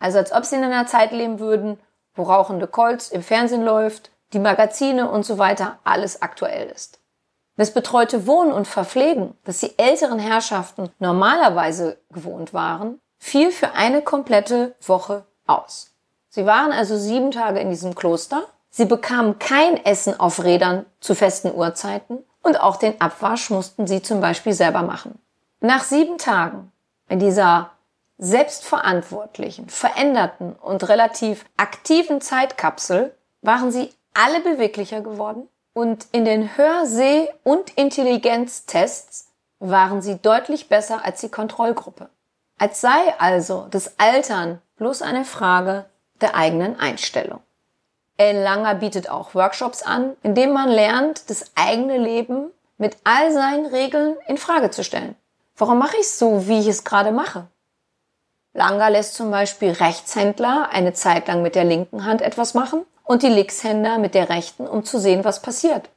Also 0.00 0.18
als 0.18 0.32
ob 0.32 0.44
sie 0.44 0.56
in 0.56 0.64
einer 0.64 0.88
Zeit 0.88 1.12
leben 1.12 1.38
würden, 1.38 1.78
wo 2.20 2.24
rauchende 2.24 2.66
Colts 2.66 3.08
im 3.08 3.22
Fernsehen 3.22 3.64
läuft, 3.64 4.10
die 4.34 4.38
Magazine 4.38 5.10
und 5.10 5.24
so 5.24 5.38
weiter 5.38 5.78
alles 5.84 6.20
aktuell 6.20 6.68
ist. 6.68 7.00
Das 7.56 7.72
betreute 7.72 8.26
Wohnen 8.26 8.52
und 8.52 8.68
Verpflegen, 8.68 9.36
das 9.44 9.60
die 9.60 9.78
älteren 9.78 10.18
Herrschaften 10.18 10.90
normalerweise 10.98 11.98
gewohnt 12.12 12.52
waren, 12.52 13.00
fiel 13.18 13.50
für 13.50 13.72
eine 13.72 14.02
komplette 14.02 14.74
Woche 14.86 15.24
aus. 15.46 15.92
Sie 16.28 16.44
waren 16.44 16.72
also 16.72 16.96
sieben 16.98 17.30
Tage 17.30 17.58
in 17.60 17.70
diesem 17.70 17.94
Kloster. 17.94 18.44
Sie 18.68 18.84
bekamen 18.84 19.38
kein 19.38 19.82
Essen 19.84 20.20
auf 20.20 20.44
Rädern 20.44 20.84
zu 21.00 21.14
festen 21.14 21.52
Uhrzeiten 21.52 22.18
und 22.42 22.60
auch 22.60 22.76
den 22.76 23.00
Abwasch 23.00 23.48
mussten 23.50 23.86
sie 23.86 24.02
zum 24.02 24.20
Beispiel 24.20 24.52
selber 24.52 24.82
machen. 24.82 25.18
Nach 25.60 25.84
sieben 25.84 26.18
Tagen 26.18 26.70
in 27.08 27.18
dieser 27.18 27.70
selbstverantwortlichen, 28.20 29.68
veränderten 29.70 30.52
und 30.52 30.88
relativ 30.88 31.46
aktiven 31.56 32.20
Zeitkapsel 32.20 33.14
waren 33.40 33.72
sie 33.72 33.92
alle 34.12 34.40
beweglicher 34.40 35.00
geworden 35.00 35.48
und 35.72 36.06
in 36.12 36.26
den 36.26 36.50
Hörseh- 36.56 37.30
und 37.44 37.70
Intelligenztests 37.70 39.28
waren 39.58 40.02
sie 40.02 40.18
deutlich 40.18 40.68
besser 40.68 41.04
als 41.04 41.20
die 41.20 41.30
Kontrollgruppe. 41.30 42.10
Als 42.58 42.82
sei 42.82 43.14
also 43.18 43.66
das 43.70 43.98
Altern 43.98 44.60
bloß 44.76 45.00
eine 45.00 45.24
Frage 45.24 45.86
der 46.20 46.34
eigenen 46.34 46.78
Einstellung. 46.78 47.40
Ellen 48.18 48.42
Langer 48.42 48.74
bietet 48.74 49.08
auch 49.08 49.34
Workshops 49.34 49.82
an, 49.82 50.14
in 50.22 50.34
denen 50.34 50.52
man 50.52 50.68
lernt, 50.68 51.30
das 51.30 51.52
eigene 51.54 51.96
Leben 51.96 52.50
mit 52.76 52.98
all 53.04 53.32
seinen 53.32 53.64
Regeln 53.64 54.16
in 54.26 54.36
Frage 54.36 54.70
zu 54.70 54.84
stellen. 54.84 55.16
Warum 55.56 55.78
mache 55.78 55.96
ich 55.96 56.02
es 56.02 56.18
so, 56.18 56.46
wie 56.46 56.60
ich 56.60 56.66
es 56.66 56.84
gerade 56.84 57.12
mache? 57.12 57.46
Langer 58.52 58.90
lässt 58.90 59.14
zum 59.14 59.30
Beispiel 59.30 59.70
Rechtshändler 59.70 60.70
eine 60.72 60.92
Zeit 60.92 61.28
lang 61.28 61.42
mit 61.42 61.54
der 61.54 61.64
linken 61.64 62.04
Hand 62.04 62.20
etwas 62.20 62.54
machen 62.54 62.84
und 63.04 63.22
die 63.22 63.28
Linkshänder 63.28 63.98
mit 63.98 64.14
der 64.14 64.28
rechten, 64.28 64.66
um 64.66 64.84
zu 64.84 64.98
sehen, 64.98 65.24
was 65.24 65.42
passiert. 65.42 65.88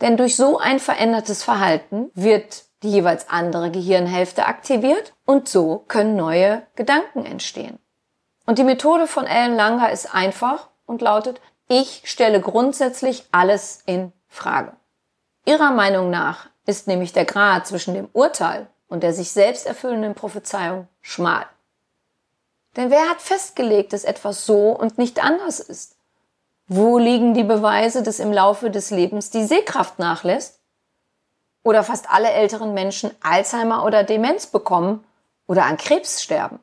Denn 0.00 0.16
durch 0.16 0.36
so 0.36 0.58
ein 0.58 0.80
verändertes 0.80 1.42
Verhalten 1.42 2.10
wird 2.14 2.64
die 2.82 2.90
jeweils 2.90 3.28
andere 3.28 3.70
Gehirnhälfte 3.70 4.46
aktiviert 4.46 5.14
und 5.24 5.48
so 5.48 5.84
können 5.88 6.16
neue 6.16 6.62
Gedanken 6.76 7.24
entstehen. 7.24 7.78
Und 8.46 8.58
die 8.58 8.64
Methode 8.64 9.06
von 9.06 9.26
Ellen 9.26 9.56
Langer 9.56 9.90
ist 9.90 10.14
einfach 10.14 10.68
und 10.86 11.00
lautet, 11.00 11.40
ich 11.68 12.02
stelle 12.04 12.40
grundsätzlich 12.40 13.24
alles 13.32 13.82
in 13.86 14.12
Frage. 14.28 14.72
Ihrer 15.44 15.72
Meinung 15.72 16.10
nach 16.10 16.48
ist 16.64 16.86
nämlich 16.86 17.12
der 17.12 17.24
Grad 17.24 17.66
zwischen 17.66 17.94
dem 17.94 18.08
Urteil 18.12 18.66
und 18.88 19.02
der 19.02 19.12
sich 19.12 19.32
selbst 19.32 19.66
erfüllenden 19.66 20.14
Prophezeiung 20.14 20.86
schmal. 21.00 21.46
Denn 22.76 22.90
wer 22.90 23.08
hat 23.08 23.22
festgelegt, 23.22 23.92
dass 23.92 24.04
etwas 24.04 24.44
so 24.46 24.70
und 24.70 24.98
nicht 24.98 25.22
anders 25.22 25.60
ist? 25.60 25.96
Wo 26.68 26.98
liegen 26.98 27.34
die 27.34 27.44
Beweise, 27.44 28.02
dass 28.02 28.18
im 28.18 28.32
Laufe 28.32 28.70
des 28.70 28.90
Lebens 28.90 29.30
die 29.30 29.44
Sehkraft 29.44 29.98
nachlässt? 29.98 30.60
Oder 31.62 31.82
fast 31.82 32.10
alle 32.10 32.30
älteren 32.30 32.74
Menschen 32.74 33.10
Alzheimer 33.22 33.84
oder 33.84 34.04
Demenz 34.04 34.46
bekommen 34.46 35.04
oder 35.46 35.64
an 35.64 35.76
Krebs 35.76 36.22
sterben? 36.22 36.60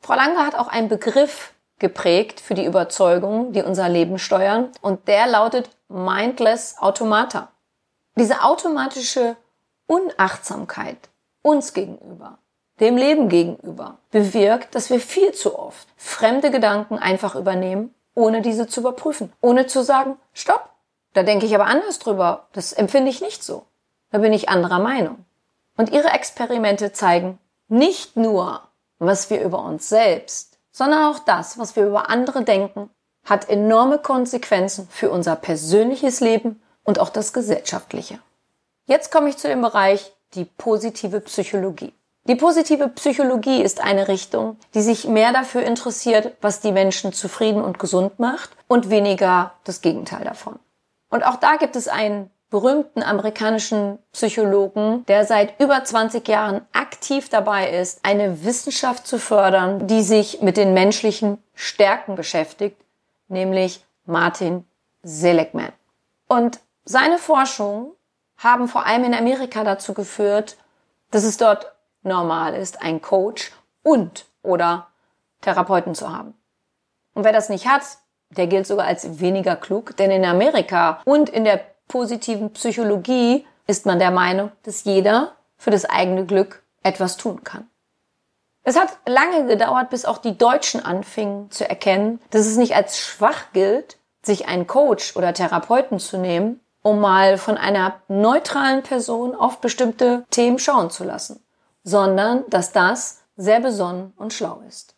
Frau 0.00 0.14
Lange 0.14 0.38
hat 0.38 0.54
auch 0.54 0.68
einen 0.68 0.88
Begriff 0.88 1.52
geprägt 1.78 2.40
für 2.40 2.54
die 2.54 2.64
Überzeugungen, 2.64 3.52
die 3.52 3.62
unser 3.62 3.88
Leben 3.88 4.18
steuern. 4.18 4.70
Und 4.80 5.08
der 5.08 5.26
lautet 5.26 5.68
Mindless 5.88 6.76
Automata. 6.78 7.48
Diese 8.16 8.42
automatische 8.42 9.36
Unachtsamkeit 9.86 11.08
uns 11.42 11.72
gegenüber, 11.72 12.38
dem 12.80 12.96
Leben 12.96 13.28
gegenüber, 13.28 13.98
bewirkt, 14.10 14.74
dass 14.74 14.90
wir 14.90 15.00
viel 15.00 15.32
zu 15.32 15.58
oft 15.58 15.86
fremde 15.96 16.50
Gedanken 16.50 16.98
einfach 16.98 17.34
übernehmen, 17.34 17.94
ohne 18.14 18.42
diese 18.42 18.66
zu 18.66 18.80
überprüfen, 18.80 19.32
ohne 19.40 19.66
zu 19.66 19.82
sagen, 19.82 20.16
stopp, 20.32 20.70
da 21.12 21.22
denke 21.22 21.46
ich 21.46 21.54
aber 21.54 21.66
anders 21.66 21.98
drüber, 21.98 22.48
das 22.52 22.72
empfinde 22.72 23.10
ich 23.10 23.20
nicht 23.20 23.42
so, 23.44 23.64
da 24.10 24.18
bin 24.18 24.32
ich 24.32 24.48
anderer 24.48 24.78
Meinung. 24.78 25.24
Und 25.76 25.90
ihre 25.90 26.10
Experimente 26.10 26.92
zeigen 26.92 27.38
nicht 27.68 28.16
nur, 28.16 28.62
was 28.98 29.30
wir 29.30 29.40
über 29.40 29.64
uns 29.64 29.88
selbst 29.88 30.50
sondern 30.72 31.12
auch 31.12 31.18
das, 31.18 31.58
was 31.58 31.76
wir 31.76 31.86
über 31.86 32.08
andere 32.08 32.44
denken, 32.44 32.90
hat 33.24 33.48
enorme 33.48 33.98
Konsequenzen 33.98 34.88
für 34.90 35.10
unser 35.10 35.36
persönliches 35.36 36.20
Leben 36.20 36.62
und 36.84 36.98
auch 36.98 37.10
das 37.10 37.32
gesellschaftliche. 37.32 38.18
Jetzt 38.86 39.12
komme 39.12 39.28
ich 39.28 39.36
zu 39.36 39.48
dem 39.48 39.62
Bereich 39.62 40.12
die 40.34 40.44
positive 40.44 41.20
Psychologie. 41.20 41.92
Die 42.24 42.36
positive 42.36 42.88
Psychologie 42.88 43.62
ist 43.62 43.80
eine 43.80 44.08
Richtung, 44.08 44.58
die 44.74 44.82
sich 44.82 45.06
mehr 45.08 45.32
dafür 45.32 45.62
interessiert, 45.62 46.36
was 46.40 46.60
die 46.60 46.72
Menschen 46.72 47.12
zufrieden 47.12 47.62
und 47.62 47.78
gesund 47.78 48.18
macht 48.18 48.50
und 48.68 48.90
weniger 48.90 49.54
das 49.64 49.80
Gegenteil 49.80 50.24
davon. 50.24 50.58
Und 51.08 51.24
auch 51.24 51.36
da 51.36 51.56
gibt 51.56 51.76
es 51.76 51.88
einen 51.88 52.30
berühmten 52.50 53.02
amerikanischen 53.02 53.98
Psychologen, 54.12 55.06
der 55.06 55.24
seit 55.24 55.58
über 55.60 55.82
20 55.82 56.26
Jahren 56.26 56.62
aktiv 56.72 57.28
dabei 57.28 57.70
ist, 57.70 58.00
eine 58.04 58.44
Wissenschaft 58.44 59.06
zu 59.06 59.18
fördern, 59.18 59.86
die 59.86 60.02
sich 60.02 60.42
mit 60.42 60.56
den 60.56 60.74
menschlichen 60.74 61.42
Stärken 61.54 62.16
beschäftigt, 62.16 62.76
nämlich 63.28 63.84
Martin 64.04 64.66
Seligman. 65.02 65.72
Und 66.26 66.60
seine 66.84 67.18
Forschungen 67.18 67.92
haben 68.36 68.68
vor 68.68 68.84
allem 68.84 69.04
in 69.04 69.14
Amerika 69.14 69.62
dazu 69.64 69.94
geführt, 69.94 70.56
dass 71.10 71.24
es 71.24 71.36
dort 71.36 71.72
normal 72.02 72.54
ist, 72.54 72.82
einen 72.82 73.02
Coach 73.02 73.52
und 73.82 74.26
oder 74.42 74.88
Therapeuten 75.40 75.94
zu 75.94 76.12
haben. 76.12 76.34
Und 77.14 77.24
wer 77.24 77.32
das 77.32 77.48
nicht 77.48 77.66
hat, 77.66 77.82
der 78.30 78.46
gilt 78.46 78.66
sogar 78.66 78.86
als 78.86 79.20
weniger 79.20 79.56
klug, 79.56 79.96
denn 79.96 80.10
in 80.10 80.24
Amerika 80.24 81.00
und 81.04 81.28
in 81.28 81.44
der 81.44 81.60
positiven 81.88 82.52
Psychologie 82.52 83.46
ist 83.66 83.86
man 83.86 83.98
der 83.98 84.10
Meinung, 84.10 84.52
dass 84.62 84.84
jeder 84.84 85.32
für 85.56 85.70
das 85.70 85.84
eigene 85.84 86.24
Glück 86.24 86.62
etwas 86.82 87.16
tun 87.16 87.44
kann. 87.44 87.68
Es 88.62 88.78
hat 88.78 88.90
lange 89.06 89.46
gedauert, 89.46 89.90
bis 89.90 90.04
auch 90.04 90.18
die 90.18 90.36
Deutschen 90.36 90.84
anfingen 90.84 91.50
zu 91.50 91.68
erkennen, 91.68 92.20
dass 92.30 92.46
es 92.46 92.56
nicht 92.56 92.76
als 92.76 92.98
schwach 92.98 93.52
gilt, 93.52 93.98
sich 94.22 94.48
einen 94.48 94.66
Coach 94.66 95.16
oder 95.16 95.32
Therapeuten 95.32 95.98
zu 95.98 96.18
nehmen, 96.18 96.60
um 96.82 97.00
mal 97.00 97.38
von 97.38 97.56
einer 97.56 98.00
neutralen 98.08 98.82
Person 98.82 99.34
auf 99.34 99.60
bestimmte 99.60 100.24
Themen 100.30 100.58
schauen 100.58 100.90
zu 100.90 101.04
lassen, 101.04 101.42
sondern 101.90 102.44
dass 102.48 102.72
das 102.72 103.22
sehr 103.36 103.60
besonnen 103.60 104.12
und 104.16 104.32
schlau 104.32 104.62
ist. 104.68 104.94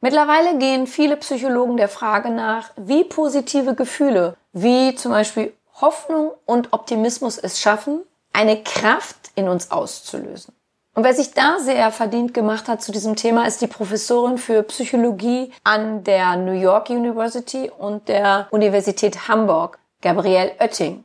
Mittlerweile 0.00 0.58
gehen 0.58 0.86
viele 0.86 1.16
Psychologen 1.16 1.76
der 1.76 1.88
Frage 1.88 2.30
nach, 2.30 2.70
wie 2.76 3.02
positive 3.02 3.74
Gefühle, 3.74 4.36
wie 4.52 4.94
zum 4.94 5.10
Beispiel 5.10 5.52
Hoffnung 5.80 6.30
und 6.46 6.72
Optimismus 6.72 7.38
es 7.38 7.60
schaffen, 7.60 8.02
eine 8.32 8.62
Kraft 8.62 9.32
in 9.34 9.48
uns 9.48 9.72
auszulösen. 9.72 10.54
Und 10.94 11.04
wer 11.04 11.14
sich 11.14 11.32
da 11.32 11.58
sehr 11.58 11.90
verdient 11.90 12.34
gemacht 12.34 12.68
hat 12.68 12.82
zu 12.82 12.92
diesem 12.92 13.16
Thema, 13.16 13.46
ist 13.46 13.60
die 13.60 13.66
Professorin 13.66 14.38
für 14.38 14.62
Psychologie 14.64 15.52
an 15.64 16.04
der 16.04 16.36
New 16.36 16.52
York 16.52 16.90
University 16.90 17.70
und 17.76 18.08
der 18.08 18.48
Universität 18.50 19.28
Hamburg, 19.28 19.78
Gabrielle 20.00 20.52
Oetting. 20.60 21.04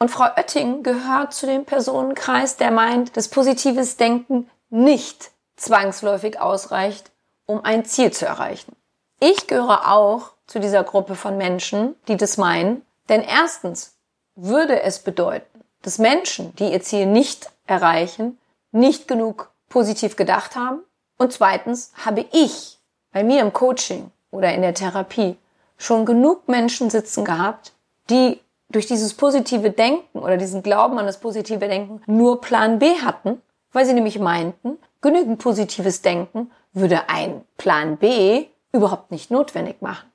Und 0.00 0.10
Frau 0.10 0.26
Oetting 0.36 0.82
gehört 0.82 1.34
zu 1.34 1.46
dem 1.46 1.64
Personenkreis, 1.64 2.56
der 2.56 2.70
meint, 2.70 3.16
dass 3.16 3.28
positives 3.28 3.96
Denken 3.96 4.48
nicht 4.70 5.30
zwangsläufig 5.56 6.40
ausreicht, 6.40 7.10
um 7.46 7.64
ein 7.64 7.84
Ziel 7.84 8.12
zu 8.12 8.26
erreichen. 8.26 8.76
Ich 9.20 9.46
gehöre 9.46 9.92
auch 9.92 10.32
zu 10.46 10.60
dieser 10.60 10.84
Gruppe 10.84 11.14
von 11.14 11.36
Menschen, 11.36 11.96
die 12.06 12.16
das 12.16 12.36
meinen, 12.36 12.82
denn 13.08 13.22
erstens 13.22 13.96
würde 14.36 14.80
es 14.82 15.00
bedeuten, 15.00 15.64
dass 15.82 15.98
Menschen, 15.98 16.54
die 16.56 16.72
ihr 16.72 16.82
Ziel 16.82 17.06
nicht 17.06 17.50
erreichen, 17.66 18.38
nicht 18.70 19.08
genug 19.08 19.50
positiv 19.68 20.16
gedacht 20.16 20.56
haben. 20.56 20.80
Und 21.16 21.32
zweitens 21.32 21.92
habe 22.04 22.26
ich 22.32 22.78
bei 23.12 23.24
mir 23.24 23.40
im 23.40 23.52
Coaching 23.52 24.10
oder 24.30 24.54
in 24.54 24.62
der 24.62 24.74
Therapie 24.74 25.36
schon 25.76 26.06
genug 26.06 26.48
Menschen 26.48 26.90
sitzen 26.90 27.24
gehabt, 27.24 27.72
die 28.10 28.40
durch 28.68 28.86
dieses 28.86 29.14
positive 29.14 29.70
Denken 29.70 30.18
oder 30.18 30.36
diesen 30.36 30.62
Glauben 30.62 30.98
an 30.98 31.06
das 31.06 31.20
positive 31.20 31.66
Denken 31.68 32.02
nur 32.06 32.40
Plan 32.40 32.78
B 32.78 32.96
hatten, 32.96 33.40
weil 33.72 33.86
sie 33.86 33.94
nämlich 33.94 34.18
meinten, 34.18 34.78
genügend 35.00 35.38
positives 35.38 36.02
Denken 36.02 36.50
würde 36.72 37.08
ein 37.08 37.44
Plan 37.56 37.96
B 37.96 38.46
überhaupt 38.72 39.10
nicht 39.10 39.30
notwendig 39.30 39.80
machen. 39.80 40.10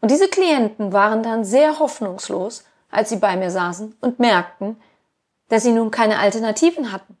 Und 0.00 0.10
diese 0.10 0.28
Klienten 0.28 0.92
waren 0.92 1.22
dann 1.22 1.44
sehr 1.44 1.78
hoffnungslos, 1.78 2.64
als 2.90 3.08
sie 3.08 3.16
bei 3.16 3.36
mir 3.36 3.50
saßen 3.50 3.96
und 4.00 4.18
merkten, 4.18 4.80
dass 5.48 5.62
sie 5.62 5.72
nun 5.72 5.90
keine 5.90 6.18
Alternativen 6.18 6.92
hatten. 6.92 7.16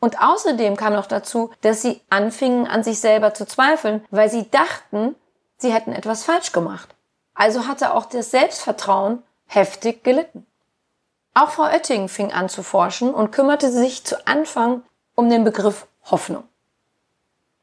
Und 0.00 0.20
außerdem 0.22 0.76
kam 0.76 0.94
noch 0.94 1.06
dazu, 1.06 1.50
dass 1.60 1.82
sie 1.82 2.00
anfingen 2.08 2.66
an 2.66 2.82
sich 2.82 3.00
selber 3.00 3.34
zu 3.34 3.46
zweifeln, 3.46 4.04
weil 4.10 4.30
sie 4.30 4.50
dachten, 4.50 5.14
sie 5.58 5.72
hätten 5.72 5.92
etwas 5.92 6.24
falsch 6.24 6.52
gemacht. 6.52 6.94
Also 7.34 7.66
hatte 7.66 7.94
auch 7.94 8.06
das 8.06 8.30
Selbstvertrauen 8.30 9.22
heftig 9.46 10.02
gelitten. 10.02 10.46
Auch 11.34 11.50
Frau 11.50 11.64
Oetting 11.64 12.08
fing 12.08 12.32
an 12.32 12.48
zu 12.48 12.62
forschen 12.62 13.14
und 13.14 13.30
kümmerte 13.30 13.70
sich 13.70 14.04
zu 14.04 14.26
Anfang 14.26 14.82
um 15.14 15.30
den 15.30 15.44
Begriff 15.44 15.86
Hoffnung. 16.10 16.44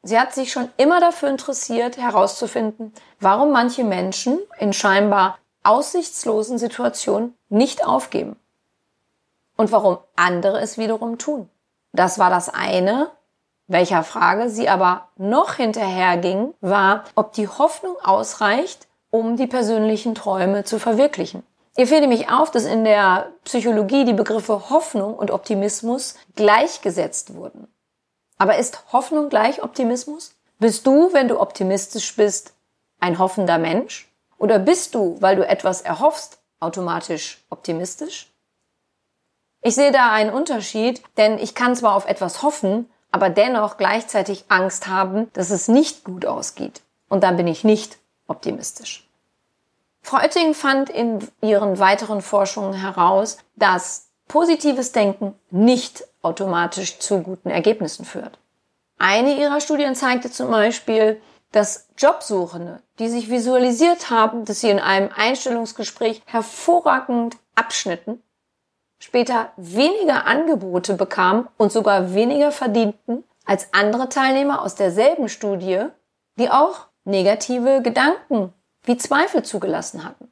Sie 0.04 0.18
hat 0.18 0.34
sich 0.34 0.52
schon 0.52 0.70
immer 0.78 1.02
dafür 1.02 1.30
interessiert, 1.30 1.98
herauszufinden, 1.98 2.94
warum 3.20 3.52
manche 3.52 3.84
Menschen 3.84 4.40
in 4.58 4.72
scheinbar 4.72 5.38
aussichtslosen 5.64 6.58
Situationen 6.58 7.36
nicht 7.50 7.86
aufgeben. 7.86 8.38
Und 9.58 9.72
warum 9.72 9.98
andere 10.16 10.62
es 10.62 10.78
wiederum 10.78 11.18
tun. 11.18 11.50
Das 11.92 12.20
war 12.20 12.30
das 12.30 12.48
eine. 12.48 13.10
Welcher 13.68 14.04
Frage 14.04 14.50
sie 14.50 14.70
aber 14.70 15.10
noch 15.18 15.56
hinterher 15.56 16.16
ging, 16.18 16.54
war, 16.62 17.04
ob 17.16 17.34
die 17.34 17.50
Hoffnung 17.50 17.98
ausreicht, 18.02 18.88
um 19.10 19.36
die 19.36 19.48
persönlichen 19.48 20.16
Träume 20.16 20.64
zu 20.64 20.80
verwirklichen. 20.80 21.44
Ihr 21.78 21.86
fällt 21.86 22.02
nämlich 22.02 22.30
auf, 22.30 22.50
dass 22.50 22.66
in 22.66 22.84
der 22.84 23.32
Psychologie 23.44 24.04
die 24.04 24.14
Begriffe 24.14 24.72
Hoffnung 24.72 25.14
und 25.14 25.30
Optimismus 25.30 26.16
gleichgesetzt 26.36 27.36
wurden. 27.36 27.68
Aber 28.40 28.58
ist 28.58 28.92
Hoffnung 28.92 29.30
gleich 29.30 29.62
Optimismus? 29.62 30.36
Bist 30.58 30.88
du, 30.88 31.14
wenn 31.14 31.28
du 31.28 31.40
optimistisch 31.40 32.16
bist, 32.16 32.56
ein 33.00 33.20
hoffender 33.20 33.60
Mensch? 33.60 34.12
Oder 34.40 34.58
bist 34.58 34.96
du, 34.96 35.18
weil 35.20 35.36
du 35.36 35.48
etwas 35.48 35.82
erhoffst, 35.82 36.40
automatisch 36.60 37.46
optimistisch? 37.52 38.34
Ich 39.62 39.76
sehe 39.76 39.92
da 39.92 40.12
einen 40.12 40.34
Unterschied, 40.34 41.04
denn 41.18 41.38
ich 41.38 41.54
kann 41.54 41.76
zwar 41.76 41.94
auf 41.94 42.08
etwas 42.08 42.42
hoffen, 42.42 42.90
aber 43.12 43.30
dennoch 43.30 43.78
gleichzeitig 43.78 44.46
Angst 44.48 44.88
haben, 44.88 45.32
dass 45.34 45.52
es 45.52 45.68
nicht 45.68 46.04
gut 46.04 46.26
ausgeht. 46.26 46.82
Und 47.08 47.24
dann 47.24 47.38
bin 47.38 47.48
ich 47.48 47.64
nicht 47.64 47.98
optimistisch. 48.28 49.07
Frau 50.08 50.20
Oetting 50.20 50.54
fand 50.54 50.90
in 50.90 51.20
ihren 51.42 51.80
weiteren 51.80 52.22
Forschungen 52.22 52.72
heraus, 52.72 53.40
dass 53.58 54.08
positives 54.30 54.94
Denken 54.94 55.36
nicht 55.52 56.08
automatisch 56.22 57.00
zu 57.00 57.22
guten 57.22 57.50
Ergebnissen 57.50 58.06
führt. 58.06 58.40
Eine 58.98 59.38
ihrer 59.38 59.60
Studien 59.60 59.96
zeigte 59.96 60.32
zum 60.32 60.50
Beispiel, 60.50 61.22
dass 61.52 61.90
Jobsuchende, 61.98 62.82
die 63.00 63.10
sich 63.10 63.30
visualisiert 63.30 64.10
haben, 64.10 64.46
dass 64.46 64.62
sie 64.62 64.70
in 64.70 64.80
einem 64.80 65.10
Einstellungsgespräch 65.14 66.22
hervorragend 66.26 67.36
abschnitten, 67.56 68.24
später 69.00 69.52
weniger 69.58 70.26
Angebote 70.26 70.94
bekamen 70.94 71.50
und 71.58 71.74
sogar 71.74 72.14
weniger 72.14 72.54
verdienten 72.54 73.26
als 73.44 73.74
andere 73.74 74.08
Teilnehmer 74.08 74.62
aus 74.62 74.76
derselben 74.76 75.28
Studie, 75.28 75.88
die 76.40 76.50
auch 76.50 76.86
negative 77.04 77.82
Gedanken 77.82 78.54
wie 78.88 78.98
Zweifel 78.98 79.44
zugelassen 79.44 80.04
hatten. 80.04 80.32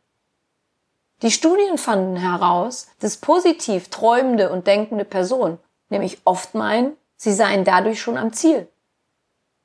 Die 1.22 1.32
Studien 1.32 1.78
fanden 1.78 2.16
heraus, 2.16 2.88
dass 3.00 3.18
positiv 3.18 3.90
träumende 3.90 4.50
und 4.52 4.68
denkende 4.68 5.06
Personen 5.06 5.60
nämlich 5.90 6.20
oft 6.26 6.56
meinen, 6.56 6.98
sie 7.16 7.34
seien 7.34 7.64
dadurch 7.64 8.02
schon 8.02 8.18
am 8.18 8.34
Ziel. 8.34 8.68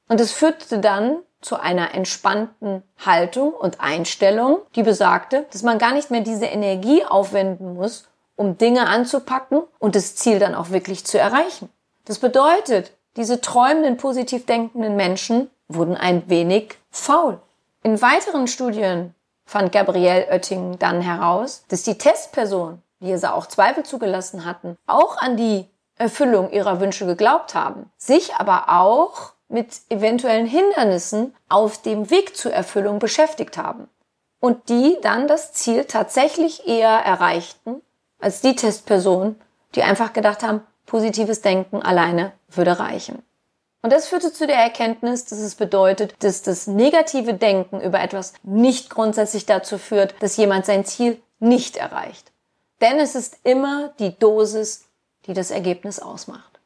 Und 0.08 0.20
es 0.20 0.32
führte 0.32 0.78
dann 0.78 1.18
zu 1.40 1.56
einer 1.56 1.94
entspannten 1.94 2.82
Haltung 2.98 3.54
und 3.54 3.80
Einstellung, 3.80 4.58
die 4.74 4.82
besagte, 4.82 5.46
dass 5.52 5.62
man 5.62 5.78
gar 5.78 5.92
nicht 5.92 6.10
mehr 6.10 6.20
diese 6.20 6.46
Energie 6.46 7.04
aufwenden 7.04 7.74
muss, 7.74 8.08
um 8.36 8.58
Dinge 8.58 8.86
anzupacken 8.86 9.62
und 9.78 9.94
das 9.94 10.16
Ziel 10.16 10.38
dann 10.38 10.54
auch 10.54 10.70
wirklich 10.70 11.04
zu 11.06 11.18
erreichen. 11.18 11.70
Das 12.04 12.18
bedeutet, 12.18 12.92
diese 13.16 13.40
träumenden, 13.40 13.96
positiv 13.96 14.46
denkenden 14.46 14.96
Menschen 14.96 15.50
wurden 15.68 15.96
ein 15.96 16.28
wenig 16.28 16.76
faul. 16.90 17.40
In 17.82 18.00
weiteren 18.02 18.46
Studien 18.46 19.14
fand 19.46 19.72
Gabrielle 19.72 20.28
Oetting 20.30 20.78
dann 20.78 21.00
heraus, 21.00 21.64
dass 21.68 21.82
die 21.82 21.96
Testpersonen, 21.96 22.82
die 23.00 23.10
es 23.10 23.24
auch 23.24 23.46
Zweifel 23.46 23.84
zugelassen 23.84 24.44
hatten, 24.44 24.76
auch 24.86 25.16
an 25.16 25.36
die 25.36 25.66
Erfüllung 25.96 26.50
ihrer 26.50 26.80
Wünsche 26.80 27.06
geglaubt 27.06 27.54
haben, 27.54 27.90
sich 27.96 28.34
aber 28.34 28.68
auch 28.68 29.32
mit 29.48 29.80
eventuellen 29.88 30.46
Hindernissen 30.46 31.34
auf 31.48 31.80
dem 31.82 32.10
Weg 32.10 32.36
zur 32.36 32.52
Erfüllung 32.52 32.98
beschäftigt 32.98 33.56
haben 33.56 33.88
und 34.40 34.68
die 34.68 34.98
dann 35.02 35.26
das 35.26 35.52
Ziel 35.52 35.84
tatsächlich 35.84 36.66
eher 36.68 36.90
erreichten 36.90 37.82
als 38.18 38.42
die 38.42 38.54
Testpersonen, 38.54 39.40
die 39.74 39.82
einfach 39.82 40.12
gedacht 40.12 40.42
haben, 40.42 40.62
positives 40.86 41.40
Denken 41.40 41.82
alleine 41.82 42.32
würde 42.48 42.78
reichen. 42.78 43.22
Und 43.82 43.92
das 43.92 44.08
führte 44.08 44.32
zu 44.32 44.46
der 44.46 44.56
Erkenntnis, 44.56 45.24
dass 45.24 45.38
es 45.38 45.54
bedeutet, 45.54 46.14
dass 46.22 46.42
das 46.42 46.66
negative 46.66 47.34
Denken 47.34 47.80
über 47.80 48.00
etwas 48.00 48.34
nicht 48.42 48.90
grundsätzlich 48.90 49.46
dazu 49.46 49.78
führt, 49.78 50.14
dass 50.20 50.36
jemand 50.36 50.66
sein 50.66 50.84
Ziel 50.84 51.20
nicht 51.38 51.76
erreicht. 51.76 52.30
Denn 52.80 52.98
es 52.98 53.14
ist 53.14 53.38
immer 53.42 53.88
die 53.98 54.18
Dosis, 54.18 54.86
die 55.26 55.32
das 55.32 55.50
Ergebnis 55.50 55.98
ausmacht. 55.98 56.60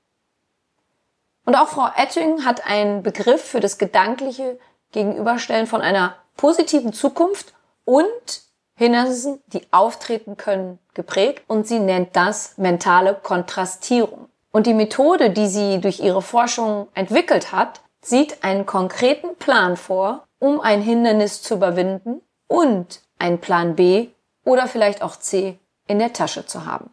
Und 1.44 1.54
auch 1.54 1.68
Frau 1.68 1.88
Etting 1.96 2.44
hat 2.44 2.66
einen 2.66 3.02
Begriff 3.02 3.44
für 3.44 3.60
das 3.60 3.78
gedankliche 3.78 4.58
Gegenüberstellen 4.92 5.66
von 5.66 5.82
einer 5.82 6.16
positiven 6.36 6.92
Zukunft 6.92 7.52
und 7.84 8.42
Hindernissen, 8.76 9.40
die 9.48 9.66
auftreten 9.72 10.36
können, 10.36 10.80
geprägt 10.94 11.44
und 11.46 11.66
sie 11.66 11.78
nennt 11.78 12.16
das 12.16 12.58
mentale 12.58 13.14
Kontrastierung. 13.14 14.28
Und 14.54 14.68
die 14.68 14.74
Methode, 14.74 15.30
die 15.30 15.48
sie 15.48 15.80
durch 15.80 15.98
ihre 15.98 16.22
Forschung 16.22 16.86
entwickelt 16.94 17.50
hat, 17.50 17.80
sieht 18.00 18.44
einen 18.44 18.66
konkreten 18.66 19.34
Plan 19.34 19.76
vor, 19.76 20.28
um 20.38 20.60
ein 20.60 20.80
Hindernis 20.80 21.42
zu 21.42 21.54
überwinden 21.54 22.20
und 22.46 23.00
einen 23.18 23.40
Plan 23.40 23.74
B 23.74 24.10
oder 24.44 24.68
vielleicht 24.68 25.02
auch 25.02 25.16
C 25.16 25.58
in 25.88 25.98
der 25.98 26.12
Tasche 26.12 26.46
zu 26.46 26.66
haben. 26.66 26.90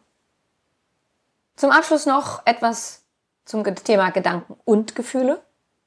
Zum 1.55 1.69
Abschluss 1.69 2.07
noch 2.07 2.41
etwas 2.47 3.03
zum 3.45 3.63
Thema 3.63 4.09
Gedanken 4.09 4.55
und 4.65 4.95
Gefühle. 4.95 5.39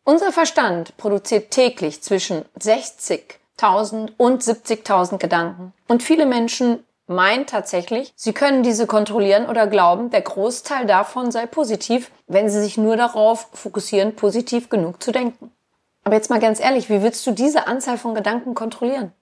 Unser 0.05 0.31
Verstand 0.31 0.97
produziert 0.97 1.51
täglich 1.51 2.05
zwischen 2.05 2.45
60 2.57 3.41
1000 3.57 4.13
und 4.17 4.43
70.000 4.43 5.19
Gedanken. 5.19 5.73
Und 5.89 6.05
viele 6.05 6.27
Menschen 6.27 6.85
meinen 7.07 7.47
tatsächlich, 7.47 8.13
sie 8.17 8.33
können 8.33 8.63
diese 8.63 8.87
kontrollieren 8.87 9.47
oder 9.47 9.67
glauben, 9.67 10.11
der 10.11 10.23
Großteil 10.23 10.87
davon 10.87 11.31
sei 11.31 11.47
positiv, 11.47 12.11
wenn 12.27 12.49
sie 12.49 12.61
sich 12.61 12.77
nur 12.77 12.97
darauf 12.97 13.49
fokussieren, 13.53 14.17
positiv 14.17 14.69
genug 14.69 15.03
zu 15.03 15.13
denken. 15.13 15.51
Aber 16.05 16.17
jetzt 16.17 16.31
mal 16.31 16.41
ganz 16.41 16.61
ehrlich, 16.61 16.91
wie 16.91 17.03
willst 17.03 17.27
du 17.27 17.33
diese 17.33 17.67
Anzahl 17.67 17.99
von 17.99 18.15
Gedanken 18.15 18.55
kontrollieren? 18.55 19.13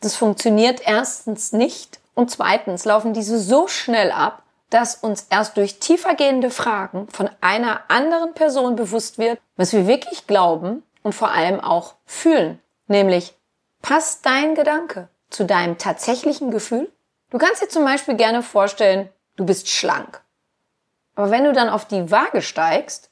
Das 0.00 0.14
funktioniert 0.14 0.80
erstens 0.84 1.52
nicht 1.52 2.00
und 2.14 2.30
zweitens 2.30 2.84
laufen 2.84 3.12
diese 3.12 3.38
so 3.38 3.66
schnell 3.68 4.12
ab, 4.12 4.42
dass 4.70 4.96
uns 4.96 5.26
erst 5.30 5.56
durch 5.56 5.78
tiefergehende 5.78 6.50
Fragen 6.50 7.08
von 7.08 7.30
einer 7.40 7.80
anderen 7.88 8.34
Person 8.34 8.76
bewusst 8.76 9.18
wird, 9.18 9.40
was 9.56 9.72
wir 9.72 9.86
wirklich 9.86 10.26
glauben 10.26 10.82
und 11.02 11.14
vor 11.14 11.30
allem 11.30 11.60
auch 11.60 11.94
fühlen. 12.04 12.60
Nämlich, 12.86 13.34
Passt 13.82 14.26
dein 14.26 14.54
Gedanke 14.54 15.08
zu 15.30 15.44
deinem 15.44 15.78
tatsächlichen 15.78 16.50
Gefühl? 16.50 16.92
Du 17.30 17.38
kannst 17.38 17.62
dir 17.62 17.68
zum 17.68 17.84
Beispiel 17.84 18.16
gerne 18.16 18.42
vorstellen, 18.42 19.10
du 19.36 19.44
bist 19.44 19.68
schlank. 19.68 20.22
Aber 21.14 21.30
wenn 21.30 21.44
du 21.44 21.52
dann 21.52 21.68
auf 21.68 21.84
die 21.84 22.10
Waage 22.10 22.42
steigst 22.42 23.10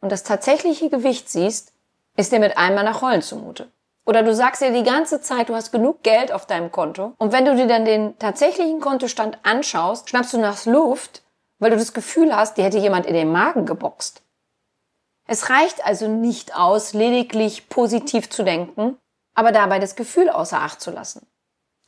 und 0.00 0.12
das 0.12 0.22
tatsächliche 0.22 0.88
Gewicht 0.88 1.28
siehst, 1.28 1.72
ist 2.16 2.32
dir 2.32 2.38
mit 2.38 2.56
einmal 2.56 2.84
nach 2.84 3.02
Rollen 3.02 3.22
zumute. 3.22 3.70
Oder 4.04 4.22
du 4.22 4.32
sagst 4.34 4.62
dir 4.62 4.70
die 4.70 4.84
ganze 4.84 5.20
Zeit, 5.20 5.48
du 5.48 5.54
hast 5.54 5.72
genug 5.72 6.04
Geld 6.04 6.30
auf 6.30 6.46
deinem 6.46 6.70
Konto. 6.70 7.14
Und 7.18 7.32
wenn 7.32 7.44
du 7.44 7.56
dir 7.56 7.66
dann 7.66 7.84
den 7.84 8.16
tatsächlichen 8.18 8.80
Kontostand 8.80 9.38
anschaust, 9.42 10.08
schnappst 10.08 10.32
du 10.32 10.38
nach 10.38 10.64
Luft, 10.64 11.22
weil 11.58 11.70
du 11.70 11.76
das 11.76 11.92
Gefühl 11.92 12.34
hast, 12.34 12.56
dir 12.56 12.64
hätte 12.64 12.78
jemand 12.78 13.06
in 13.06 13.14
den 13.14 13.32
Magen 13.32 13.66
geboxt. 13.66 14.22
Es 15.26 15.50
reicht 15.50 15.84
also 15.84 16.06
nicht 16.06 16.56
aus, 16.56 16.92
lediglich 16.92 17.68
positiv 17.68 18.30
zu 18.30 18.44
denken, 18.44 18.96
aber 19.34 19.50
dabei 19.50 19.80
das 19.80 19.96
Gefühl 19.96 20.30
außer 20.30 20.60
Acht 20.60 20.80
zu 20.80 20.92
lassen. 20.92 21.26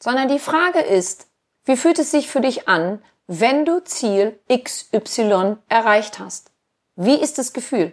Sondern 0.03 0.27
die 0.27 0.41
Frage 0.41 0.81
ist, 0.81 1.28
wie 1.69 1.77
fühlt 1.77 1.99
es 1.99 2.11
sich 2.11 2.31
für 2.31 2.41
dich 2.41 2.67
an, 2.67 3.03
wenn 3.27 3.67
du 3.67 3.85
Ziel 3.85 4.41
XY 4.51 5.57
erreicht 5.69 6.19
hast? 6.19 6.51
Wie 6.97 7.21
ist 7.21 7.37
das 7.37 7.53
Gefühl? 7.53 7.93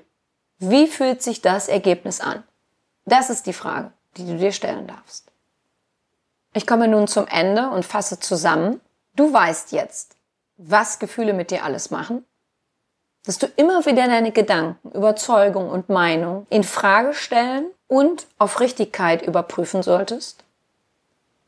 Wie 0.60 0.88
fühlt 0.88 1.22
sich 1.22 1.42
das 1.42 1.68
Ergebnis 1.68 2.22
an? 2.22 2.44
Das 3.04 3.30
ist 3.30 3.46
die 3.48 3.54
Frage, 3.54 3.92
die 4.16 4.26
du 4.26 4.38
dir 4.38 4.54
stellen 4.54 4.88
darfst. 4.88 5.30
Ich 6.54 6.66
komme 6.66 6.88
nun 6.88 7.08
zum 7.10 7.28
Ende 7.28 7.70
und 7.70 7.84
fasse 7.84 8.18
zusammen. 8.18 8.80
Du 9.18 9.34
weißt 9.34 9.74
jetzt, 9.74 10.16
was 10.56 11.00
Gefühle 11.00 11.34
mit 11.34 11.52
dir 11.52 11.66
alles 11.66 11.92
machen, 11.92 12.24
dass 13.26 13.40
du 13.40 13.48
immer 13.58 13.86
wieder 13.86 14.08
deine 14.08 14.32
Gedanken, 14.32 14.90
Überzeugung 14.92 15.70
und 15.70 15.90
Meinung 15.90 16.48
in 16.50 16.64
Frage 16.64 17.14
stellen 17.14 17.66
und 17.88 18.26
auf 18.38 18.62
Richtigkeit 18.62 19.22
überprüfen 19.22 19.84
solltest, 19.84 20.46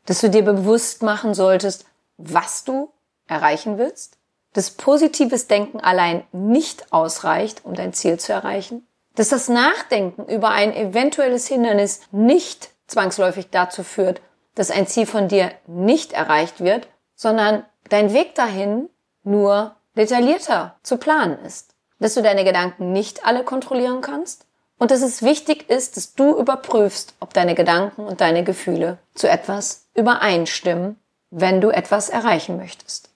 dass 0.04 0.20
du 0.20 0.28
dir 0.28 0.42
bewusst 0.42 1.02
machen 1.02 1.32
solltest, 1.32 1.86
was 2.18 2.64
du 2.64 2.92
erreichen 3.26 3.78
willst, 3.78 4.18
dass 4.52 4.70
positives 4.70 5.46
Denken 5.46 5.80
allein 5.80 6.24
nicht 6.32 6.92
ausreicht, 6.92 7.64
um 7.64 7.74
dein 7.74 7.92
Ziel 7.92 8.18
zu 8.18 8.32
erreichen, 8.32 8.86
dass 9.14 9.30
das 9.30 9.48
Nachdenken 9.48 10.26
über 10.26 10.50
ein 10.50 10.74
eventuelles 10.74 11.46
Hindernis 11.46 12.02
nicht 12.10 12.70
zwangsläufig 12.86 13.48
dazu 13.50 13.82
führt, 13.82 14.20
dass 14.54 14.70
ein 14.70 14.86
Ziel 14.86 15.06
von 15.06 15.28
dir 15.28 15.52
nicht 15.66 16.12
erreicht 16.12 16.60
wird, 16.60 16.88
sondern 17.14 17.64
dein 17.88 18.12
Weg 18.12 18.34
dahin 18.34 18.88
nur 19.22 19.76
detaillierter 19.96 20.76
zu 20.82 20.96
planen 20.96 21.38
ist. 21.44 21.74
Dass 21.98 22.14
du 22.14 22.22
deine 22.22 22.44
Gedanken 22.44 22.92
nicht 22.92 23.26
alle 23.26 23.42
kontrollieren 23.42 24.00
kannst 24.00 24.46
und 24.78 24.90
dass 24.92 25.02
es 25.02 25.22
wichtig 25.22 25.68
ist, 25.68 25.96
dass 25.96 26.14
du 26.14 26.38
überprüfst, 26.38 27.14
ob 27.20 27.34
deine 27.34 27.54
Gedanken 27.54 28.06
und 28.06 28.20
deine 28.20 28.44
Gefühle 28.44 28.98
zu 29.14 29.28
etwas 29.28 29.88
übereinstimmen, 29.94 30.96
wenn 31.30 31.60
du 31.60 31.70
etwas 31.70 32.08
erreichen 32.08 32.56
möchtest. 32.56 33.10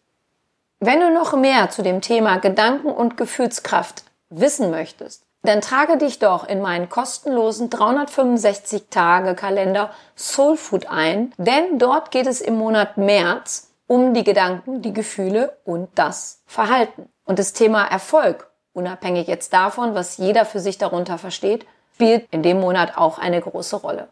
Wenn 0.81 1.01
du 1.01 1.11
noch 1.11 1.35
mehr 1.35 1.71
zu 1.71 1.83
dem 1.83 2.01
Thema 2.01 2.39
Gedanken 2.39 2.89
und 2.89 3.17
Gefühlskraft 3.17 4.05
wissen 4.31 4.71
möchtest, 4.71 5.23
dann 5.43 5.61
trage 5.61 5.97
dich 5.97 6.19
doch 6.19 6.47
in 6.47 6.61
meinen 6.61 6.89
kostenlosen 6.89 7.69
365 7.69 8.85
Tage 8.91 9.35
Kalender 9.35 9.91
Soul 10.17 10.57
Food 10.57 10.87
ein, 10.87 11.33
denn 11.37 11.79
dort 11.79 12.11
geht 12.11 12.27
es 12.27 12.41
im 12.41 12.57
Monat 12.57 12.97
März 12.97 13.73
um 13.87 14.15
die 14.15 14.25
Gedanken, 14.25 14.83
die 14.83 14.93
Gefühle 14.93 15.57
und 15.65 15.89
das 15.97 16.43
Verhalten. 16.47 17.09
Und 17.25 17.39
das 17.39 17.53
Thema 17.53 17.85
Erfolg, 17.85 18.51
unabhängig 18.73 19.27
jetzt 19.27 19.53
davon, 19.53 19.95
was 19.95 20.17
jeder 20.17 20.45
für 20.45 20.61
sich 20.61 20.79
darunter 20.79 21.19
versteht, 21.19 21.67
spielt 21.95 22.27
in 22.33 22.43
dem 22.43 22.59
Monat 22.59 22.97
auch 22.97 23.19
eine 23.19 23.41
große 23.41 23.77
Rolle. 23.77 24.09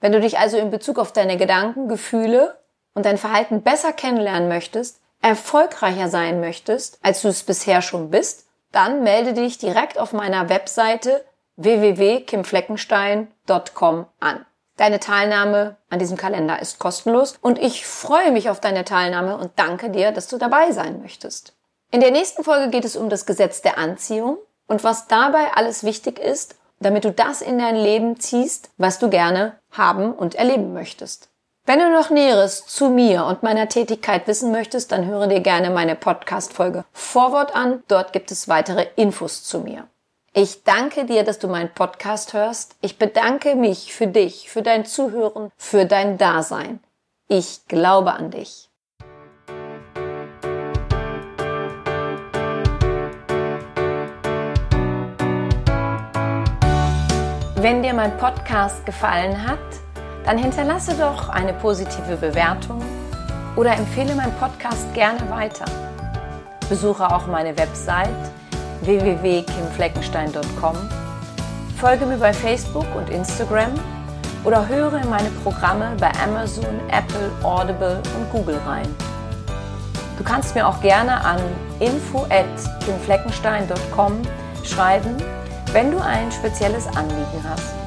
Wenn 0.00 0.12
du 0.12 0.20
dich 0.20 0.38
also 0.38 0.56
in 0.58 0.70
Bezug 0.70 0.98
auf 0.98 1.12
deine 1.12 1.36
Gedanken, 1.36 1.88
Gefühle 1.88 2.56
und 2.94 3.06
dein 3.06 3.18
Verhalten 3.18 3.62
besser 3.62 3.92
kennenlernen 3.92 4.48
möchtest, 4.48 5.00
erfolgreicher 5.20 6.08
sein 6.08 6.40
möchtest, 6.40 6.98
als 7.02 7.22
du 7.22 7.28
es 7.28 7.44
bisher 7.44 7.82
schon 7.82 8.10
bist, 8.10 8.46
dann 8.72 9.02
melde 9.02 9.34
dich 9.34 9.58
direkt 9.58 9.98
auf 9.98 10.12
meiner 10.12 10.48
Webseite 10.48 11.24
www.kimfleckenstein.com 11.56 14.06
an. 14.20 14.46
Deine 14.76 15.00
Teilnahme 15.00 15.76
an 15.90 15.98
diesem 15.98 16.16
Kalender 16.16 16.60
ist 16.60 16.78
kostenlos 16.78 17.36
und 17.40 17.58
ich 17.58 17.84
freue 17.86 18.30
mich 18.32 18.48
auf 18.48 18.58
deine 18.58 18.84
Teilnahme 18.84 19.36
und 19.36 19.50
danke 19.56 19.90
dir, 19.90 20.12
dass 20.12 20.28
du 20.28 20.38
dabei 20.38 20.72
sein 20.72 21.02
möchtest. 21.02 21.52
In 21.90 22.00
der 22.00 22.10
nächsten 22.10 22.42
Folge 22.42 22.70
geht 22.70 22.86
es 22.86 22.96
um 22.96 23.10
das 23.10 23.26
Gesetz 23.26 23.60
der 23.60 23.76
Anziehung 23.76 24.38
und 24.66 24.82
was 24.82 25.08
dabei 25.08 25.52
alles 25.54 25.84
wichtig 25.84 26.18
ist, 26.18 26.56
damit 26.80 27.04
du 27.04 27.12
das 27.12 27.42
in 27.42 27.58
dein 27.58 27.76
Leben 27.76 28.18
ziehst, 28.18 28.70
was 28.78 28.98
du 28.98 29.10
gerne 29.10 29.58
haben 29.70 30.14
und 30.14 30.34
erleben 30.34 30.72
möchtest. 30.72 31.28
Wenn 31.64 31.78
du 31.78 31.92
noch 31.92 32.10
Näheres 32.10 32.66
zu 32.66 32.88
mir 32.88 33.24
und 33.24 33.44
meiner 33.44 33.68
Tätigkeit 33.68 34.26
wissen 34.26 34.50
möchtest, 34.50 34.90
dann 34.90 35.06
höre 35.06 35.28
dir 35.28 35.38
gerne 35.38 35.70
meine 35.70 35.94
Podcast-Folge 35.94 36.84
Vorwort 36.92 37.54
an. 37.54 37.84
Dort 37.86 38.12
gibt 38.12 38.32
es 38.32 38.48
weitere 38.48 38.88
Infos 38.96 39.44
zu 39.44 39.60
mir. 39.60 39.86
Ich 40.34 40.64
danke 40.64 41.04
dir, 41.04 41.22
dass 41.22 41.38
du 41.38 41.46
meinen 41.46 41.72
Podcast 41.72 42.32
hörst. 42.32 42.74
Ich 42.80 42.98
bedanke 42.98 43.54
mich 43.54 43.94
für 43.94 44.08
dich, 44.08 44.50
für 44.50 44.62
dein 44.62 44.84
Zuhören, 44.84 45.52
für 45.56 45.84
dein 45.84 46.18
Dasein. 46.18 46.80
Ich 47.28 47.68
glaube 47.68 48.12
an 48.14 48.32
dich. 48.32 48.68
Wenn 57.54 57.84
dir 57.84 57.94
mein 57.94 58.16
Podcast 58.18 58.84
gefallen 58.84 59.46
hat, 59.46 59.60
dann 60.24 60.38
hinterlasse 60.38 60.94
doch 60.94 61.28
eine 61.28 61.52
positive 61.54 62.16
Bewertung 62.16 62.80
oder 63.56 63.76
empfehle 63.76 64.14
meinen 64.14 64.34
Podcast 64.34 64.94
gerne 64.94 65.28
weiter. 65.30 65.64
Besuche 66.68 67.10
auch 67.10 67.26
meine 67.26 67.58
Website 67.58 68.08
www.kimfleckenstein.com, 68.82 70.76
folge 71.78 72.06
mir 72.06 72.18
bei 72.18 72.32
Facebook 72.32 72.86
und 72.96 73.10
Instagram 73.10 73.72
oder 74.44 74.68
höre 74.68 74.94
in 74.94 75.10
meine 75.10 75.30
Programme 75.42 75.96
bei 76.00 76.10
Amazon, 76.24 76.80
Apple, 76.88 77.30
Audible 77.42 78.00
und 78.16 78.30
Google 78.32 78.58
rein. 78.66 78.88
Du 80.18 80.24
kannst 80.24 80.54
mir 80.54 80.66
auch 80.66 80.80
gerne 80.80 81.22
an 81.24 81.40
info@kimfleckenstein.com 81.80 84.22
schreiben, 84.62 85.16
wenn 85.72 85.90
du 85.90 85.98
ein 85.98 86.30
spezielles 86.30 86.86
Anliegen 86.88 87.42
hast. 87.48 87.81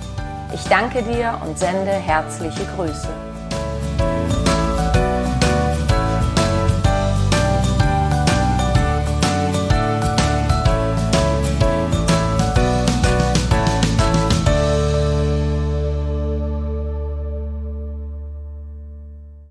Ich 0.54 0.64
danke 0.66 1.02
dir 1.02 1.40
und 1.46 1.58
sende 1.58 1.92
herzliche 1.92 2.66
Grüße. 2.76 3.35